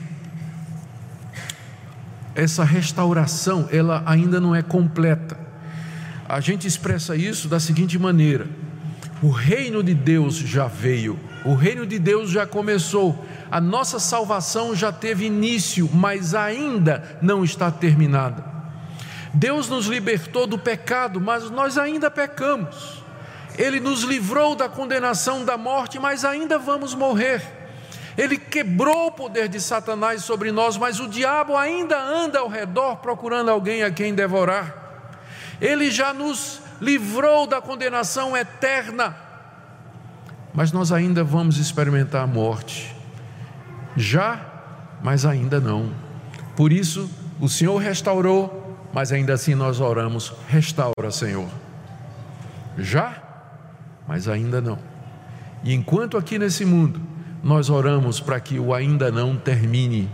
essa 2.33 2.63
restauração 2.63 3.67
ela 3.71 4.03
ainda 4.05 4.39
não 4.39 4.53
é 4.53 4.61
completa 4.61 5.45
a 6.27 6.39
gente 6.39 6.67
expressa 6.67 7.15
isso 7.15 7.47
da 7.47 7.59
seguinte 7.59 7.97
maneira: 7.99 8.47
o 9.21 9.29
reino 9.29 9.83
de 9.83 9.93
Deus 9.93 10.35
já 10.35 10.67
veio, 10.67 11.19
o 11.45 11.53
reino 11.53 11.85
de 11.85 11.99
Deus 11.99 12.31
já 12.31 12.47
começou, 12.47 13.23
a 13.49 13.61
nossa 13.61 13.99
salvação 13.99 14.75
já 14.75 14.91
teve 14.91 15.25
início, 15.25 15.89
mas 15.93 16.33
ainda 16.33 17.19
não 17.21 17.43
está 17.43 17.69
terminada. 17.69 18.43
Deus 19.33 19.69
nos 19.69 19.85
libertou 19.85 20.47
do 20.47 20.57
pecado, 20.57 21.21
mas 21.21 21.49
nós 21.51 21.77
ainda 21.77 22.09
pecamos. 22.09 23.03
Ele 23.57 23.79
nos 23.79 24.03
livrou 24.03 24.55
da 24.55 24.67
condenação 24.67 25.45
da 25.45 25.57
morte, 25.57 25.99
mas 25.99 26.25
ainda 26.25 26.57
vamos 26.57 26.93
morrer. 26.93 27.41
Ele 28.17 28.37
quebrou 28.37 29.07
o 29.07 29.11
poder 29.11 29.49
de 29.49 29.59
Satanás 29.59 30.23
sobre 30.23 30.51
nós, 30.51 30.77
mas 30.77 30.99
o 30.99 31.07
diabo 31.07 31.55
ainda 31.55 32.01
anda 32.01 32.39
ao 32.39 32.47
redor 32.47 32.97
procurando 32.97 33.51
alguém 33.51 33.83
a 33.83 33.91
quem 33.91 34.13
devorar. 34.15 34.73
Ele 35.59 35.91
já 35.91 36.13
nos 36.13 36.61
livrou 36.81 37.45
da 37.45 37.61
condenação 37.61 38.35
eterna, 38.35 39.15
mas 40.53 40.71
nós 40.71 40.91
ainda 40.91 41.23
vamos 41.23 41.57
experimentar 41.57 42.23
a 42.23 42.27
morte. 42.27 42.95
Já, 43.97 44.39
mas 45.01 45.25
ainda 45.25 45.59
não. 45.59 45.93
Por 46.55 46.71
isso, 46.71 47.09
o 47.39 47.49
Senhor 47.49 47.77
restaurou, 47.77 48.77
mas 48.93 49.11
ainda 49.11 49.33
assim 49.33 49.55
nós 49.55 49.81
oramos: 49.81 50.33
restaura, 50.47 51.11
Senhor. 51.11 51.49
Já, 52.77 53.24
mas 54.07 54.27
ainda 54.27 54.61
não. 54.61 54.77
E 55.63 55.73
enquanto 55.73 56.17
aqui 56.17 56.37
nesse 56.37 56.65
mundo 56.65 57.01
nós 57.43 57.69
oramos 57.69 58.19
para 58.19 58.39
que 58.39 58.59
o 58.59 58.73
ainda 58.73 59.11
não 59.11 59.35
termine 59.35 60.09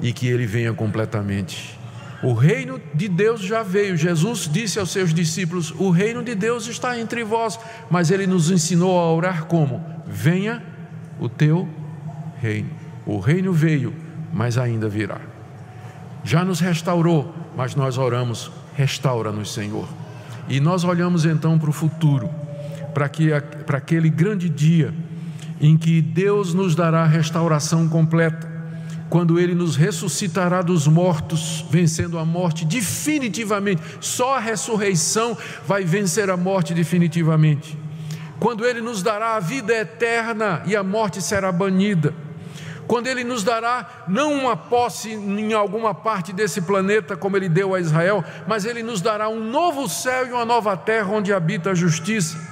e 0.00 0.12
que 0.12 0.26
ele 0.26 0.46
venha 0.46 0.72
completamente. 0.72 1.78
O 2.22 2.32
reino 2.32 2.80
de 2.92 3.08
Deus 3.08 3.40
já 3.40 3.62
veio. 3.62 3.96
Jesus 3.96 4.48
disse 4.52 4.78
aos 4.78 4.90
seus 4.90 5.14
discípulos: 5.14 5.72
O 5.78 5.90
reino 5.90 6.22
de 6.22 6.34
Deus 6.34 6.66
está 6.66 6.98
entre 6.98 7.22
vós. 7.22 7.58
Mas 7.88 8.10
ele 8.10 8.26
nos 8.26 8.50
ensinou 8.50 8.98
a 8.98 9.12
orar 9.12 9.44
como? 9.44 9.84
Venha 10.04 10.62
o 11.20 11.28
teu 11.28 11.68
reino. 12.40 12.70
O 13.06 13.20
reino 13.20 13.52
veio, 13.52 13.94
mas 14.32 14.58
ainda 14.58 14.88
virá. 14.88 15.20
Já 16.24 16.44
nos 16.44 16.58
restaurou, 16.58 17.32
mas 17.56 17.76
nós 17.76 17.96
oramos: 17.98 18.50
restaura-nos, 18.76 19.52
Senhor. 19.52 19.88
E 20.48 20.58
nós 20.60 20.82
olhamos 20.82 21.24
então 21.24 21.58
para 21.58 21.70
o 21.70 21.72
futuro, 21.72 22.28
para, 22.98 23.08
que, 23.08 23.30
para 23.64 23.78
aquele 23.78 24.10
grande 24.10 24.48
dia 24.48 24.92
em 25.60 25.76
que 25.76 26.02
Deus 26.02 26.52
nos 26.52 26.74
dará 26.74 27.04
a 27.04 27.06
restauração 27.06 27.88
completa 27.88 28.50
quando 29.08 29.38
ele 29.38 29.54
nos 29.54 29.76
ressuscitará 29.76 30.62
dos 30.62 30.88
mortos, 30.88 31.64
vencendo 31.70 32.18
a 32.18 32.24
morte 32.24 32.64
definitivamente. 32.64 33.80
Só 34.00 34.34
a 34.34 34.40
ressurreição 34.40 35.38
vai 35.64 35.84
vencer 35.84 36.28
a 36.28 36.36
morte 36.36 36.74
definitivamente. 36.74 37.78
Quando 38.40 38.66
ele 38.66 38.80
nos 38.80 39.00
dará 39.00 39.36
a 39.36 39.40
vida 39.40 39.72
eterna 39.72 40.64
e 40.66 40.74
a 40.74 40.82
morte 40.82 41.22
será 41.22 41.52
banida. 41.52 42.12
Quando 42.88 43.06
ele 43.06 43.22
nos 43.22 43.44
dará 43.44 44.06
não 44.08 44.32
uma 44.32 44.56
posse 44.56 45.12
em 45.12 45.52
alguma 45.52 45.94
parte 45.94 46.32
desse 46.32 46.62
planeta 46.62 47.16
como 47.16 47.36
ele 47.36 47.48
deu 47.48 47.76
a 47.76 47.80
Israel, 47.80 48.24
mas 48.48 48.64
ele 48.64 48.82
nos 48.82 49.00
dará 49.00 49.28
um 49.28 49.38
novo 49.38 49.88
céu 49.88 50.26
e 50.26 50.32
uma 50.32 50.44
nova 50.44 50.76
terra 50.76 51.12
onde 51.12 51.32
habita 51.32 51.70
a 51.70 51.74
justiça 51.76 52.47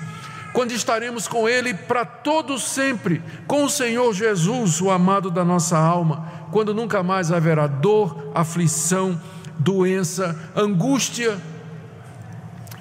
quando 0.56 0.72
estaremos 0.72 1.28
com 1.28 1.46
Ele 1.46 1.74
para 1.74 2.06
todo 2.06 2.58
sempre, 2.58 3.22
com 3.46 3.64
o 3.64 3.68
Senhor 3.68 4.14
Jesus, 4.14 4.80
o 4.80 4.90
amado 4.90 5.30
da 5.30 5.44
nossa 5.44 5.76
alma, 5.76 6.32
quando 6.50 6.72
nunca 6.72 7.02
mais 7.02 7.30
haverá 7.30 7.66
dor, 7.66 8.32
aflição, 8.34 9.20
doença, 9.58 10.34
angústia, 10.56 11.36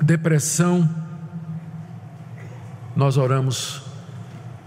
depressão. 0.02 0.90
Nós 2.96 3.18
oramos 3.18 3.82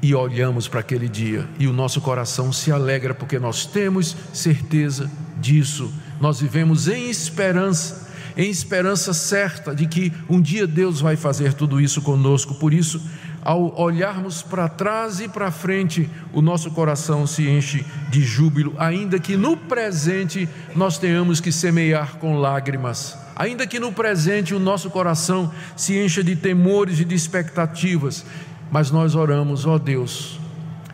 e 0.03 0.15
olhamos 0.15 0.69
para 0.69 0.81
aquele 0.81 1.09
dia 1.09 1.49
e 1.59 1.67
o 1.67 1.73
nosso 1.73 2.03
coração 2.03 2.53
se 2.53 2.71
alegra 2.71 3.15
porque 3.15 3.39
nós 3.39 3.65
temos 3.65 4.15
certeza 4.35 5.11
disso. 5.41 5.91
Nós 6.21 6.43
vivemos 6.43 6.89
em 6.89 7.09
esperança 7.09 8.07
em 8.39 8.49
esperança 8.49 9.13
certa 9.13 9.75
de 9.75 9.89
que 9.89 10.13
um 10.31 10.41
dia 10.41 10.65
Deus 10.65 11.01
vai 11.01 11.17
fazer 11.17 11.55
tudo 11.55 11.81
isso 11.81 12.01
conosco. 12.01 12.55
Por 12.55 12.73
isso, 12.73 13.03
ao 13.43 13.77
olharmos 13.77 14.43
para 14.43 14.69
trás 14.69 15.19
e 15.19 15.27
para 15.27 15.51
frente, 15.51 16.09
o 16.33 16.41
nosso 16.41 16.71
coração 16.71 17.27
se 17.27 17.49
enche 17.49 17.85
de 18.09 18.23
júbilo, 18.23 18.77
ainda 18.79 19.19
que 19.19 19.37
no 19.37 19.57
presente 19.57 20.49
nós 20.77 20.99
tenhamos 20.99 21.41
que 21.41 21.51
semear 21.51 22.17
com 22.19 22.39
lágrimas. 22.39 23.19
Ainda 23.35 23.67
que 23.67 23.81
no 23.81 23.93
presente 23.93 24.55
o 24.55 24.61
nosso 24.61 24.89
coração 24.89 25.53
se 25.77 25.99
encha 25.99 26.23
de 26.23 26.37
temores 26.37 27.01
e 27.01 27.05
de 27.05 27.17
expectativas, 27.17 28.25
mas 28.71 28.93
nós 28.93 29.17
oramos, 29.17 29.67
ó 29.67 29.79
Deus, 29.79 30.39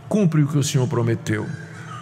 cumpre 0.08 0.42
o 0.42 0.48
que 0.48 0.56
o 0.56 0.64
Senhor 0.64 0.88
prometeu, 0.88 1.46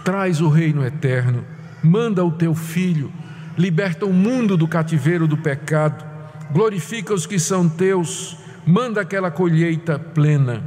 traz 0.05 0.41
o 0.41 0.49
reino 0.49 0.85
eterno, 0.85 1.45
manda 1.83 2.25
o 2.25 2.31
teu 2.31 2.55
filho 2.55 3.13
liberta 3.57 4.07
o 4.07 4.13
mundo 4.13 4.57
do 4.57 4.67
cativeiro 4.67 5.27
do 5.27 5.37
pecado, 5.37 6.05
glorifica 6.53 7.15
os 7.15 7.27
que 7.27 7.39
são 7.39 7.69
teus, 7.69 8.37
manda 8.67 9.01
aquela 9.01 9.31
colheita 9.31 9.99
plena. 9.99 10.63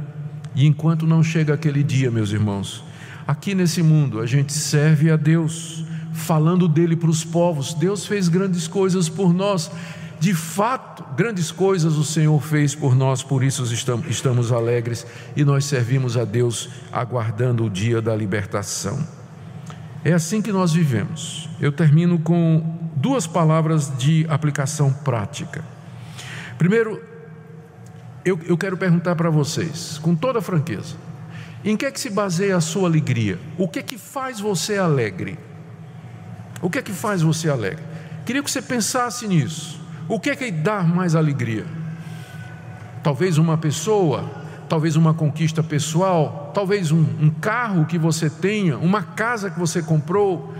E 0.54 0.66
enquanto 0.66 1.06
não 1.06 1.22
chega 1.22 1.54
aquele 1.54 1.82
dia, 1.82 2.10
meus 2.10 2.30
irmãos, 2.30 2.82
aqui 3.26 3.54
nesse 3.54 3.82
mundo 3.82 4.20
a 4.20 4.26
gente 4.26 4.52
serve 4.52 5.10
a 5.10 5.16
Deus, 5.16 5.84
falando 6.12 6.66
dele 6.66 6.96
para 6.96 7.10
os 7.10 7.24
povos. 7.24 7.74
Deus 7.74 8.06
fez 8.06 8.28
grandes 8.28 8.66
coisas 8.66 9.08
por 9.08 9.34
nós. 9.34 9.70
De 10.18 10.32
fato, 10.32 11.04
grandes 11.14 11.52
coisas 11.52 11.96
o 11.96 12.04
Senhor 12.04 12.42
fez 12.42 12.74
por 12.74 12.96
nós, 12.96 13.22
por 13.22 13.44
isso 13.44 13.62
estamos, 13.64 14.50
alegres 14.50 15.06
e 15.36 15.44
nós 15.44 15.66
servimos 15.66 16.16
a 16.16 16.24
Deus 16.24 16.70
aguardando 16.90 17.66
o 17.66 17.70
dia 17.70 18.00
da 18.00 18.16
libertação. 18.16 18.98
É 20.06 20.12
assim 20.12 20.40
que 20.40 20.52
nós 20.52 20.72
vivemos. 20.72 21.50
Eu 21.60 21.72
termino 21.72 22.16
com 22.16 22.78
duas 22.94 23.26
palavras 23.26 23.90
de 23.98 24.24
aplicação 24.28 24.92
prática. 24.92 25.64
Primeiro, 26.56 27.02
eu, 28.24 28.38
eu 28.46 28.56
quero 28.56 28.76
perguntar 28.76 29.16
para 29.16 29.30
vocês, 29.30 29.98
com 29.98 30.14
toda 30.14 30.40
franqueza, 30.40 30.94
em 31.64 31.76
que 31.76 31.84
é 31.84 31.90
que 31.90 31.98
se 31.98 32.08
baseia 32.08 32.56
a 32.56 32.60
sua 32.60 32.88
alegria? 32.88 33.36
O 33.58 33.66
que 33.66 33.80
é 33.80 33.82
que 33.82 33.98
faz 33.98 34.38
você 34.38 34.78
alegre? 34.78 35.36
O 36.62 36.70
que 36.70 36.78
é 36.78 36.82
que 36.82 36.92
faz 36.92 37.20
você 37.20 37.50
alegre? 37.50 37.82
Queria 38.24 38.44
que 38.44 38.50
você 38.50 38.62
pensasse 38.62 39.26
nisso. 39.26 39.80
O 40.08 40.20
que 40.20 40.30
é 40.30 40.36
que 40.36 40.52
dá 40.52 40.84
mais 40.84 41.16
alegria? 41.16 41.66
Talvez 43.02 43.38
uma 43.38 43.58
pessoa, 43.58 44.45
talvez 44.68 44.96
uma 44.96 45.14
conquista 45.14 45.62
pessoal, 45.62 46.50
talvez 46.54 46.90
um, 46.90 47.04
um 47.20 47.30
carro 47.30 47.86
que 47.86 47.98
você 47.98 48.28
tenha, 48.28 48.76
uma 48.78 49.02
casa 49.02 49.50
que 49.50 49.58
você 49.58 49.82
comprou, 49.82 50.54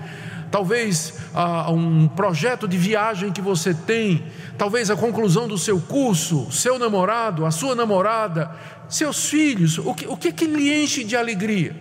talvez 0.50 1.18
ah, 1.34 1.70
um 1.70 2.06
projeto 2.08 2.68
de 2.68 2.78
viagem 2.78 3.32
que 3.32 3.40
você 3.40 3.74
tem, 3.74 4.24
talvez 4.56 4.90
a 4.90 4.96
conclusão 4.96 5.48
do 5.48 5.58
seu 5.58 5.80
curso, 5.80 6.50
seu 6.50 6.78
namorado, 6.78 7.44
a 7.44 7.50
sua 7.50 7.74
namorada, 7.74 8.50
seus 8.88 9.28
filhos, 9.28 9.78
o 9.78 9.94
que, 9.94 10.06
o 10.06 10.16
que, 10.16 10.32
que 10.32 10.46
lhe 10.46 10.82
enche 10.82 11.04
de 11.04 11.16
alegria? 11.16 11.74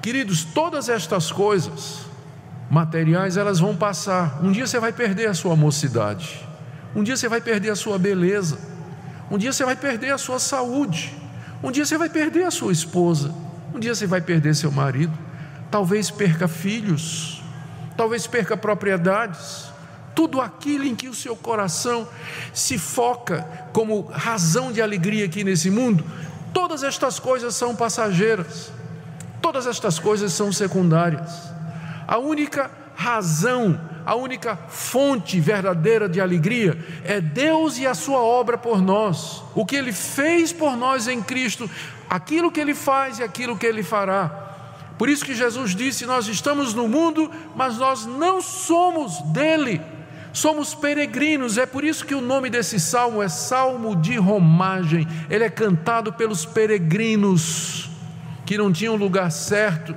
Queridos, 0.00 0.44
todas 0.44 0.88
estas 0.88 1.30
coisas 1.30 2.06
materiais 2.70 3.36
elas 3.36 3.60
vão 3.60 3.76
passar. 3.76 4.40
Um 4.42 4.50
dia 4.50 4.66
você 4.66 4.80
vai 4.80 4.92
perder 4.92 5.28
a 5.28 5.34
sua 5.34 5.54
mocidade, 5.54 6.40
um 6.94 7.02
dia 7.02 7.16
você 7.16 7.28
vai 7.28 7.40
perder 7.40 7.70
a 7.70 7.76
sua 7.76 7.98
beleza 7.98 8.75
um 9.30 9.38
dia 9.38 9.52
você 9.52 9.64
vai 9.64 9.76
perder 9.76 10.12
a 10.12 10.18
sua 10.18 10.38
saúde. 10.38 11.14
Um 11.62 11.70
dia 11.70 11.84
você 11.84 11.98
vai 11.98 12.08
perder 12.08 12.44
a 12.44 12.50
sua 12.50 12.72
esposa. 12.72 13.34
Um 13.74 13.78
dia 13.78 13.94
você 13.94 14.06
vai 14.06 14.20
perder 14.20 14.54
seu 14.54 14.70
marido. 14.70 15.16
Talvez 15.70 16.10
perca 16.10 16.46
filhos. 16.46 17.42
Talvez 17.96 18.26
perca 18.26 18.56
propriedades. 18.56 19.66
Tudo 20.14 20.40
aquilo 20.40 20.84
em 20.84 20.94
que 20.94 21.08
o 21.08 21.14
seu 21.14 21.36
coração 21.36 22.08
se 22.52 22.78
foca 22.78 23.46
como 23.72 24.02
razão 24.02 24.72
de 24.72 24.80
alegria 24.80 25.26
aqui 25.26 25.44
nesse 25.44 25.70
mundo, 25.70 26.04
todas 26.54 26.82
estas 26.82 27.18
coisas 27.18 27.54
são 27.54 27.76
passageiras. 27.76 28.72
Todas 29.42 29.66
estas 29.66 29.98
coisas 29.98 30.32
são 30.32 30.52
secundárias. 30.52 31.30
A 32.06 32.18
única 32.18 32.70
razão 32.96 33.78
a 34.06 34.14
única 34.14 34.56
fonte 34.56 35.38
verdadeira 35.38 36.08
de 36.08 36.20
alegria 36.20 36.78
é 37.04 37.20
Deus 37.20 37.76
e 37.76 37.86
a 37.86 37.94
Sua 37.94 38.20
obra 38.20 38.56
por 38.56 38.80
nós, 38.80 39.42
o 39.54 39.66
que 39.66 39.76
Ele 39.76 39.92
fez 39.92 40.52
por 40.52 40.76
nós 40.76 41.06
em 41.06 41.22
Cristo, 41.22 41.68
aquilo 42.08 42.50
que 42.50 42.58
Ele 42.58 42.74
faz 42.74 43.18
e 43.18 43.22
aquilo 43.22 43.56
que 43.56 43.66
Ele 43.66 43.82
fará. 43.82 44.44
Por 44.96 45.10
isso 45.10 45.24
que 45.24 45.34
Jesus 45.34 45.74
disse: 45.74 46.06
Nós 46.06 46.26
estamos 46.26 46.72
no 46.72 46.88
mundo, 46.88 47.30
mas 47.54 47.76
nós 47.76 48.06
não 48.06 48.40
somos 48.40 49.20
dele, 49.32 49.82
somos 50.32 50.74
peregrinos. 50.74 51.58
É 51.58 51.66
por 51.66 51.84
isso 51.84 52.06
que 52.06 52.14
o 52.14 52.20
nome 52.20 52.48
desse 52.48 52.80
salmo 52.80 53.22
é 53.22 53.28
Salmo 53.28 53.94
de 53.94 54.16
Romagem, 54.16 55.06
ele 55.28 55.44
é 55.44 55.50
cantado 55.50 56.12
pelos 56.12 56.46
peregrinos 56.46 57.90
que 58.46 58.56
não 58.56 58.72
tinham 58.72 58.94
lugar 58.96 59.30
certo, 59.32 59.94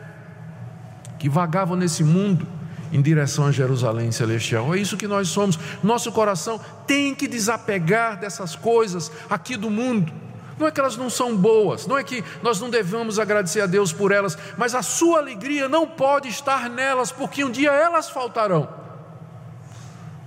que 1.18 1.30
vagavam 1.30 1.78
nesse 1.78 2.04
mundo 2.04 2.59
em 2.92 3.02
direção 3.02 3.46
a 3.46 3.52
Jerusalém 3.52 4.12
celestial. 4.12 4.74
É 4.74 4.80
isso 4.80 4.98
que 4.98 5.08
nós 5.08 5.30
somos. 5.30 5.60
Nosso 5.84 6.12
coração 6.12 6.60
tem 6.88 7.14
que 7.14 7.28
desapegar 7.28 8.20
dessas 8.20 8.56
coisas 8.56 9.12
aqui 9.30 9.56
do 9.56 9.70
mundo. 9.70 10.12
Não 10.58 10.68
é 10.68 10.72
que 10.72 10.80
elas 10.80 10.98
não 10.98 11.10
são 11.10 11.38
boas, 11.38 11.88
não 11.88 11.98
é 11.98 12.04
que 12.04 12.22
nós 12.44 12.60
não 12.60 12.70
devemos 12.70 13.18
agradecer 13.18 13.62
a 13.62 13.66
Deus 13.66 13.94
por 13.94 14.12
elas, 14.12 14.38
mas 14.58 14.76
a 14.76 14.82
sua 14.82 15.20
alegria 15.20 15.70
não 15.70 15.88
pode 15.88 16.28
estar 16.28 16.70
nelas, 16.70 17.14
porque 17.14 17.46
um 17.46 17.52
dia 17.52 17.72
elas 17.72 18.10
faltarão. 18.10 18.68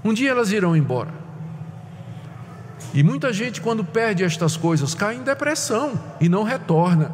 Um 0.03 0.14
dia 0.14 0.31
elas 0.31 0.51
irão 0.51 0.75
embora. 0.75 1.11
E 2.94 3.03
muita 3.03 3.33
gente, 3.33 3.61
quando 3.61 3.85
perde 3.85 4.25
estas 4.25 4.57
coisas, 4.57 4.94
cai 4.94 5.16
em 5.16 5.22
depressão 5.22 5.98
e 6.20 6.29
não 6.29 6.42
retorna. 6.42 7.12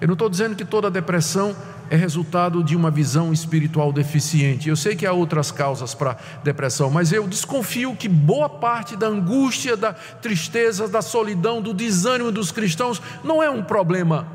Eu 0.00 0.06
não 0.06 0.14
estou 0.14 0.28
dizendo 0.28 0.54
que 0.54 0.64
toda 0.64 0.90
depressão 0.90 1.54
é 1.90 1.96
resultado 1.96 2.62
de 2.62 2.76
uma 2.76 2.90
visão 2.90 3.32
espiritual 3.32 3.92
deficiente. 3.92 4.68
Eu 4.68 4.76
sei 4.76 4.94
que 4.94 5.06
há 5.06 5.12
outras 5.12 5.50
causas 5.50 5.94
para 5.94 6.16
depressão, 6.44 6.90
mas 6.90 7.12
eu 7.12 7.26
desconfio 7.26 7.96
que 7.96 8.08
boa 8.08 8.48
parte 8.48 8.96
da 8.96 9.06
angústia, 9.06 9.76
da 9.76 9.92
tristeza, 9.92 10.86
da 10.88 11.00
solidão, 11.00 11.62
do 11.62 11.72
desânimo 11.72 12.30
dos 12.30 12.52
cristãos 12.52 13.00
não 13.24 13.42
é 13.42 13.50
um 13.50 13.62
problema 13.62 14.28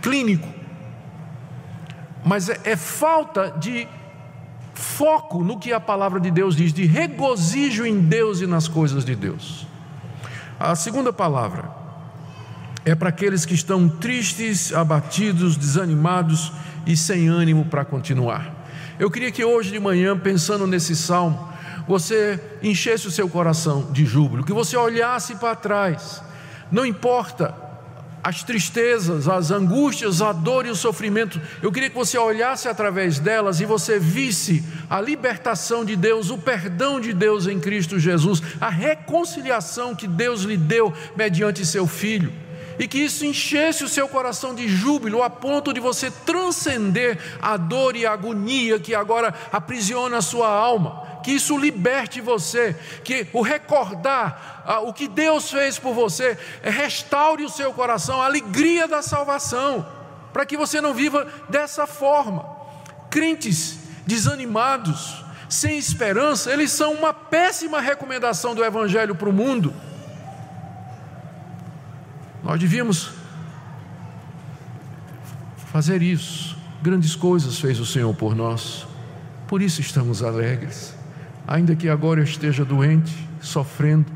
clínico, 0.00 0.48
mas 2.24 2.48
é, 2.48 2.58
é 2.64 2.76
falta 2.76 3.54
de 3.58 3.86
foco 4.72 5.44
no 5.44 5.58
que 5.58 5.72
a 5.72 5.80
palavra 5.80 6.18
de 6.18 6.30
Deus 6.30 6.56
diz, 6.56 6.72
de 6.72 6.86
regozijo 6.86 7.84
em 7.84 8.00
Deus 8.00 8.40
e 8.40 8.46
nas 8.46 8.66
coisas 8.66 9.04
de 9.04 9.14
Deus. 9.14 9.66
A 10.58 10.74
segunda 10.74 11.12
palavra 11.12 11.79
é 12.84 12.94
para 12.94 13.10
aqueles 13.10 13.44
que 13.44 13.54
estão 13.54 13.88
tristes, 13.88 14.72
abatidos, 14.72 15.56
desanimados 15.56 16.52
e 16.86 16.96
sem 16.96 17.28
ânimo 17.28 17.66
para 17.66 17.84
continuar. 17.84 18.54
Eu 18.98 19.10
queria 19.10 19.30
que 19.30 19.44
hoje 19.44 19.70
de 19.70 19.78
manhã, 19.78 20.18
pensando 20.18 20.66
nesse 20.66 20.96
salmo, 20.96 21.48
você 21.86 22.40
enchesse 22.62 23.06
o 23.06 23.10
seu 23.10 23.28
coração 23.28 23.90
de 23.92 24.04
júbilo, 24.04 24.44
que 24.44 24.52
você 24.52 24.76
olhasse 24.76 25.36
para 25.36 25.56
trás, 25.56 26.22
não 26.70 26.84
importa 26.86 27.54
as 28.22 28.42
tristezas, 28.42 29.26
as 29.26 29.50
angústias, 29.50 30.20
a 30.20 30.30
dor 30.30 30.66
e 30.66 30.70
o 30.70 30.76
sofrimento, 30.76 31.40
eu 31.62 31.72
queria 31.72 31.88
que 31.88 31.96
você 31.96 32.18
olhasse 32.18 32.68
através 32.68 33.18
delas 33.18 33.60
e 33.60 33.64
você 33.64 33.98
visse 33.98 34.62
a 34.90 35.00
libertação 35.00 35.86
de 35.86 35.96
Deus, 35.96 36.28
o 36.28 36.36
perdão 36.36 37.00
de 37.00 37.14
Deus 37.14 37.46
em 37.46 37.58
Cristo 37.58 37.98
Jesus, 37.98 38.42
a 38.60 38.68
reconciliação 38.68 39.94
que 39.94 40.06
Deus 40.06 40.42
lhe 40.42 40.58
deu 40.58 40.92
mediante 41.16 41.64
seu 41.64 41.86
Filho 41.86 42.30
e 42.80 42.88
que 42.88 42.98
isso 42.98 43.26
enchesse 43.26 43.84
o 43.84 43.88
seu 43.88 44.08
coração 44.08 44.54
de 44.54 44.66
júbilo 44.66 45.22
a 45.22 45.28
ponto 45.28 45.70
de 45.70 45.78
você 45.78 46.10
transcender 46.10 47.18
a 47.38 47.58
dor 47.58 47.94
e 47.94 48.06
a 48.06 48.12
agonia 48.12 48.80
que 48.80 48.94
agora 48.94 49.34
aprisiona 49.52 50.16
a 50.16 50.22
sua 50.22 50.48
alma. 50.48 51.20
Que 51.22 51.32
isso 51.32 51.58
liberte 51.58 52.22
você, 52.22 52.74
que 53.04 53.26
o 53.34 53.42
recordar 53.42 54.62
ah, 54.64 54.80
o 54.80 54.94
que 54.94 55.06
Deus 55.06 55.50
fez 55.50 55.78
por 55.78 55.92
você 55.92 56.38
restaure 56.62 57.44
o 57.44 57.50
seu 57.50 57.70
coração, 57.74 58.22
a 58.22 58.24
alegria 58.24 58.88
da 58.88 59.02
salvação, 59.02 59.86
para 60.32 60.46
que 60.46 60.56
você 60.56 60.80
não 60.80 60.94
viva 60.94 61.28
dessa 61.50 61.86
forma. 61.86 62.46
Crentes 63.10 63.76
desanimados, 64.06 65.22
sem 65.50 65.76
esperança, 65.76 66.50
eles 66.50 66.72
são 66.72 66.94
uma 66.94 67.12
péssima 67.12 67.78
recomendação 67.78 68.54
do 68.54 68.64
Evangelho 68.64 69.14
para 69.14 69.28
o 69.28 69.32
mundo. 69.34 69.74
Nós 72.42 72.58
devíamos 72.58 73.10
fazer 75.70 76.02
isso. 76.02 76.58
Grandes 76.82 77.14
coisas 77.14 77.58
fez 77.58 77.78
o 77.78 77.86
Senhor 77.86 78.14
por 78.14 78.34
nós. 78.34 78.86
Por 79.46 79.60
isso 79.60 79.80
estamos 79.80 80.22
alegres. 80.22 80.94
Ainda 81.46 81.76
que 81.76 81.88
agora 81.88 82.20
eu 82.20 82.24
esteja 82.24 82.64
doente, 82.64 83.14
sofrendo, 83.40 84.06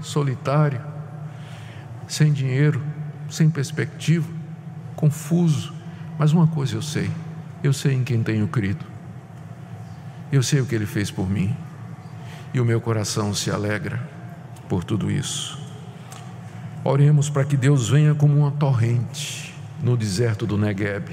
solitário, 0.00 0.80
sem 2.08 2.32
dinheiro, 2.32 2.82
sem 3.28 3.50
perspectiva, 3.50 4.26
confuso, 4.94 5.72
mas 6.18 6.32
uma 6.32 6.46
coisa 6.46 6.76
eu 6.76 6.82
sei: 6.82 7.10
eu 7.62 7.72
sei 7.72 7.94
em 7.94 8.04
quem 8.04 8.22
tenho 8.22 8.46
crido. 8.48 8.84
Eu 10.30 10.42
sei 10.42 10.60
o 10.60 10.66
que 10.66 10.74
ele 10.74 10.86
fez 10.86 11.10
por 11.10 11.28
mim. 11.28 11.54
E 12.54 12.60
o 12.60 12.64
meu 12.64 12.80
coração 12.80 13.34
se 13.34 13.50
alegra 13.50 14.00
por 14.68 14.82
tudo 14.82 15.10
isso. 15.10 15.65
Oremos 16.88 17.28
para 17.28 17.44
que 17.44 17.56
Deus 17.56 17.88
venha 17.88 18.14
como 18.14 18.38
uma 18.38 18.52
torrente 18.52 19.52
no 19.82 19.96
deserto 19.96 20.46
do 20.46 20.56
Negueb, 20.56 21.10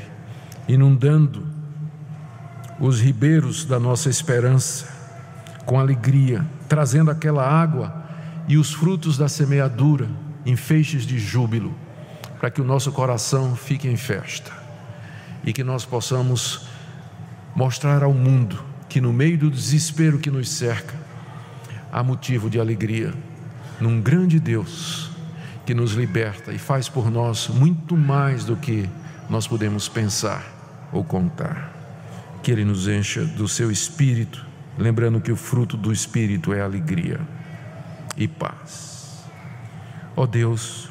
inundando 0.68 1.48
os 2.80 3.02
ribeiros 3.02 3.66
da 3.66 3.80
nossa 3.80 4.08
esperança 4.08 4.88
com 5.66 5.80
alegria, 5.80 6.46
trazendo 6.70 7.10
aquela 7.10 7.44
água 7.44 8.06
e 8.48 8.56
os 8.56 8.72
frutos 8.72 9.18
da 9.18 9.28
semeadura 9.28 10.08
em 10.46 10.56
feixes 10.56 11.08
de 11.08 11.18
júbilo, 11.18 11.74
para 12.40 12.52
que 12.52 12.62
o 12.62 12.64
nosso 12.64 12.92
coração 12.92 13.56
fique 13.56 13.88
em 13.88 13.98
festa 13.98 14.52
e 15.44 15.52
que 15.52 15.64
nós 15.64 15.86
possamos 15.86 16.68
mostrar 17.56 18.04
ao 18.04 18.14
mundo 18.14 18.64
que 18.88 19.02
no 19.02 19.12
meio 19.12 19.40
do 19.40 19.50
desespero 19.50 20.20
que 20.20 20.30
nos 20.30 20.52
cerca, 20.52 20.94
há 21.92 22.04
motivo 22.04 22.48
de 22.48 22.60
alegria 22.60 23.12
num 23.82 24.00
grande 24.00 24.40
Deus 24.40 25.13
que 25.66 25.74
nos 25.74 25.94
liberta 25.94 26.52
e 26.52 26.58
faz 26.58 26.90
por 26.90 27.10
nós 27.10 27.48
muito 27.48 27.96
mais 27.96 28.44
do 28.44 28.56
que 28.56 28.90
nós 29.30 29.48
podemos 29.48 29.88
pensar 29.88 30.44
ou 30.92 31.04
contar. 31.04 31.72
Que 32.42 32.52
Ele 32.52 32.66
nos 32.66 32.88
encha 32.88 33.24
do 33.24 33.48
seu 33.48 33.72
espírito, 33.72 34.46
lembrando 34.78 35.22
que 35.22 35.32
o 35.32 35.36
fruto 35.36 35.78
do 35.78 35.92
espírito 35.92 36.54
é 36.54 36.62
alegria 36.62 37.20
e 38.18 38.28
paz. 38.28 39.24
Ó 40.16 40.24
oh 40.24 40.28
Deus, 40.28 40.90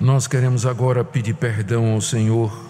nós 0.00 0.26
queremos 0.26 0.64
agora 0.66 1.02
pedir 1.02 1.34
perdão 1.34 1.92
ao 1.92 2.00
Senhor 2.00 2.68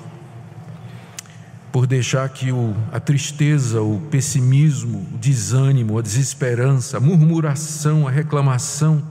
por 1.70 1.86
deixar 1.86 2.26
que 2.30 2.50
o, 2.50 2.74
a 2.90 2.98
tristeza, 2.98 3.82
o 3.82 4.00
pessimismo, 4.10 5.06
o 5.12 5.18
desânimo, 5.18 5.98
a 5.98 6.02
desesperança, 6.02 6.96
a 6.96 7.00
murmuração, 7.00 8.08
a 8.08 8.10
reclamação, 8.10 9.02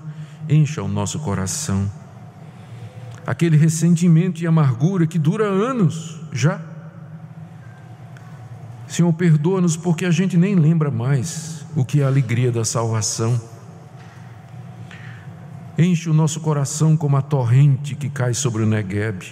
encha 0.49 0.81
o 0.81 0.87
nosso 0.87 1.19
coração. 1.19 1.89
Aquele 3.25 3.57
ressentimento 3.57 4.41
e 4.41 4.47
amargura 4.47 5.05
que 5.05 5.19
dura 5.19 5.45
anos 5.45 6.19
já. 6.31 6.61
Senhor, 8.87 9.11
perdoa-nos 9.13 9.75
porque 9.75 10.05
a 10.05 10.11
gente 10.11 10.37
nem 10.37 10.55
lembra 10.55 10.89
mais 10.89 11.65
o 11.75 11.83
que 11.83 11.99
é 11.99 12.03
a 12.03 12.07
alegria 12.07 12.51
da 12.51 12.63
salvação. 12.63 13.39
Enche 15.77 16.09
o 16.09 16.13
nosso 16.13 16.39
coração 16.39 16.95
como 16.95 17.17
a 17.17 17.21
torrente 17.21 17.95
que 17.95 18.09
cai 18.09 18.33
sobre 18.33 18.63
o 18.63 18.65
Negueb. 18.65 19.23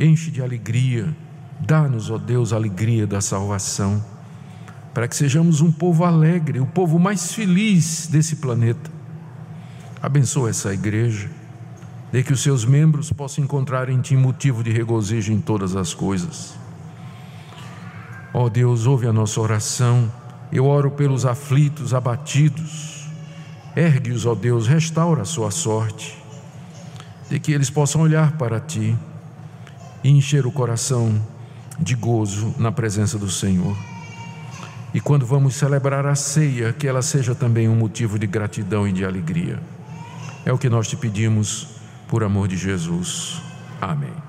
Enche 0.00 0.30
de 0.30 0.42
alegria. 0.42 1.14
Dá-nos, 1.60 2.10
ó 2.10 2.16
Deus, 2.16 2.52
a 2.52 2.56
alegria 2.56 3.06
da 3.06 3.20
salvação. 3.20 4.02
Para 4.94 5.06
que 5.06 5.14
sejamos 5.14 5.60
um 5.60 5.70
povo 5.70 6.04
alegre, 6.04 6.58
o 6.58 6.66
povo 6.66 6.98
mais 6.98 7.32
feliz 7.32 8.08
desse 8.10 8.36
planeta 8.36 8.97
Abençoa 10.00 10.50
essa 10.50 10.72
igreja, 10.72 11.28
de 12.12 12.22
que 12.22 12.32
os 12.32 12.40
seus 12.40 12.64
membros 12.64 13.12
possam 13.12 13.42
encontrar 13.42 13.88
em 13.88 14.00
Ti 14.00 14.16
motivo 14.16 14.62
de 14.62 14.70
regozijo 14.70 15.32
em 15.32 15.40
todas 15.40 15.74
as 15.74 15.92
coisas. 15.92 16.54
Ó 18.32 18.44
oh 18.44 18.50
Deus, 18.50 18.86
ouve 18.86 19.08
a 19.08 19.12
nossa 19.12 19.40
oração. 19.40 20.10
Eu 20.52 20.66
oro 20.66 20.92
pelos 20.92 21.26
aflitos, 21.26 21.92
abatidos. 21.92 23.08
Ergue-os, 23.74 24.24
ó 24.24 24.32
oh 24.32 24.34
Deus, 24.36 24.68
restaura 24.68 25.22
a 25.22 25.24
sua 25.24 25.50
sorte, 25.50 26.16
de 27.28 27.40
que 27.40 27.52
eles 27.52 27.68
possam 27.68 28.00
olhar 28.00 28.36
para 28.36 28.60
Ti 28.60 28.96
e 30.04 30.10
encher 30.10 30.46
o 30.46 30.52
coração 30.52 31.20
de 31.76 31.96
gozo 31.96 32.54
na 32.56 32.70
presença 32.70 33.18
do 33.18 33.28
Senhor. 33.28 33.76
E 34.94 35.00
quando 35.00 35.26
vamos 35.26 35.56
celebrar 35.56 36.06
a 36.06 36.14
ceia, 36.14 36.72
que 36.72 36.86
ela 36.86 37.02
seja 37.02 37.34
também 37.34 37.68
um 37.68 37.74
motivo 37.74 38.16
de 38.16 38.28
gratidão 38.28 38.86
e 38.86 38.92
de 38.92 39.04
alegria. 39.04 39.60
É 40.48 40.52
o 40.52 40.56
que 40.56 40.70
nós 40.70 40.88
te 40.88 40.96
pedimos 40.96 41.66
por 42.08 42.24
amor 42.24 42.48
de 42.48 42.56
Jesus. 42.56 43.38
Amém. 43.82 44.27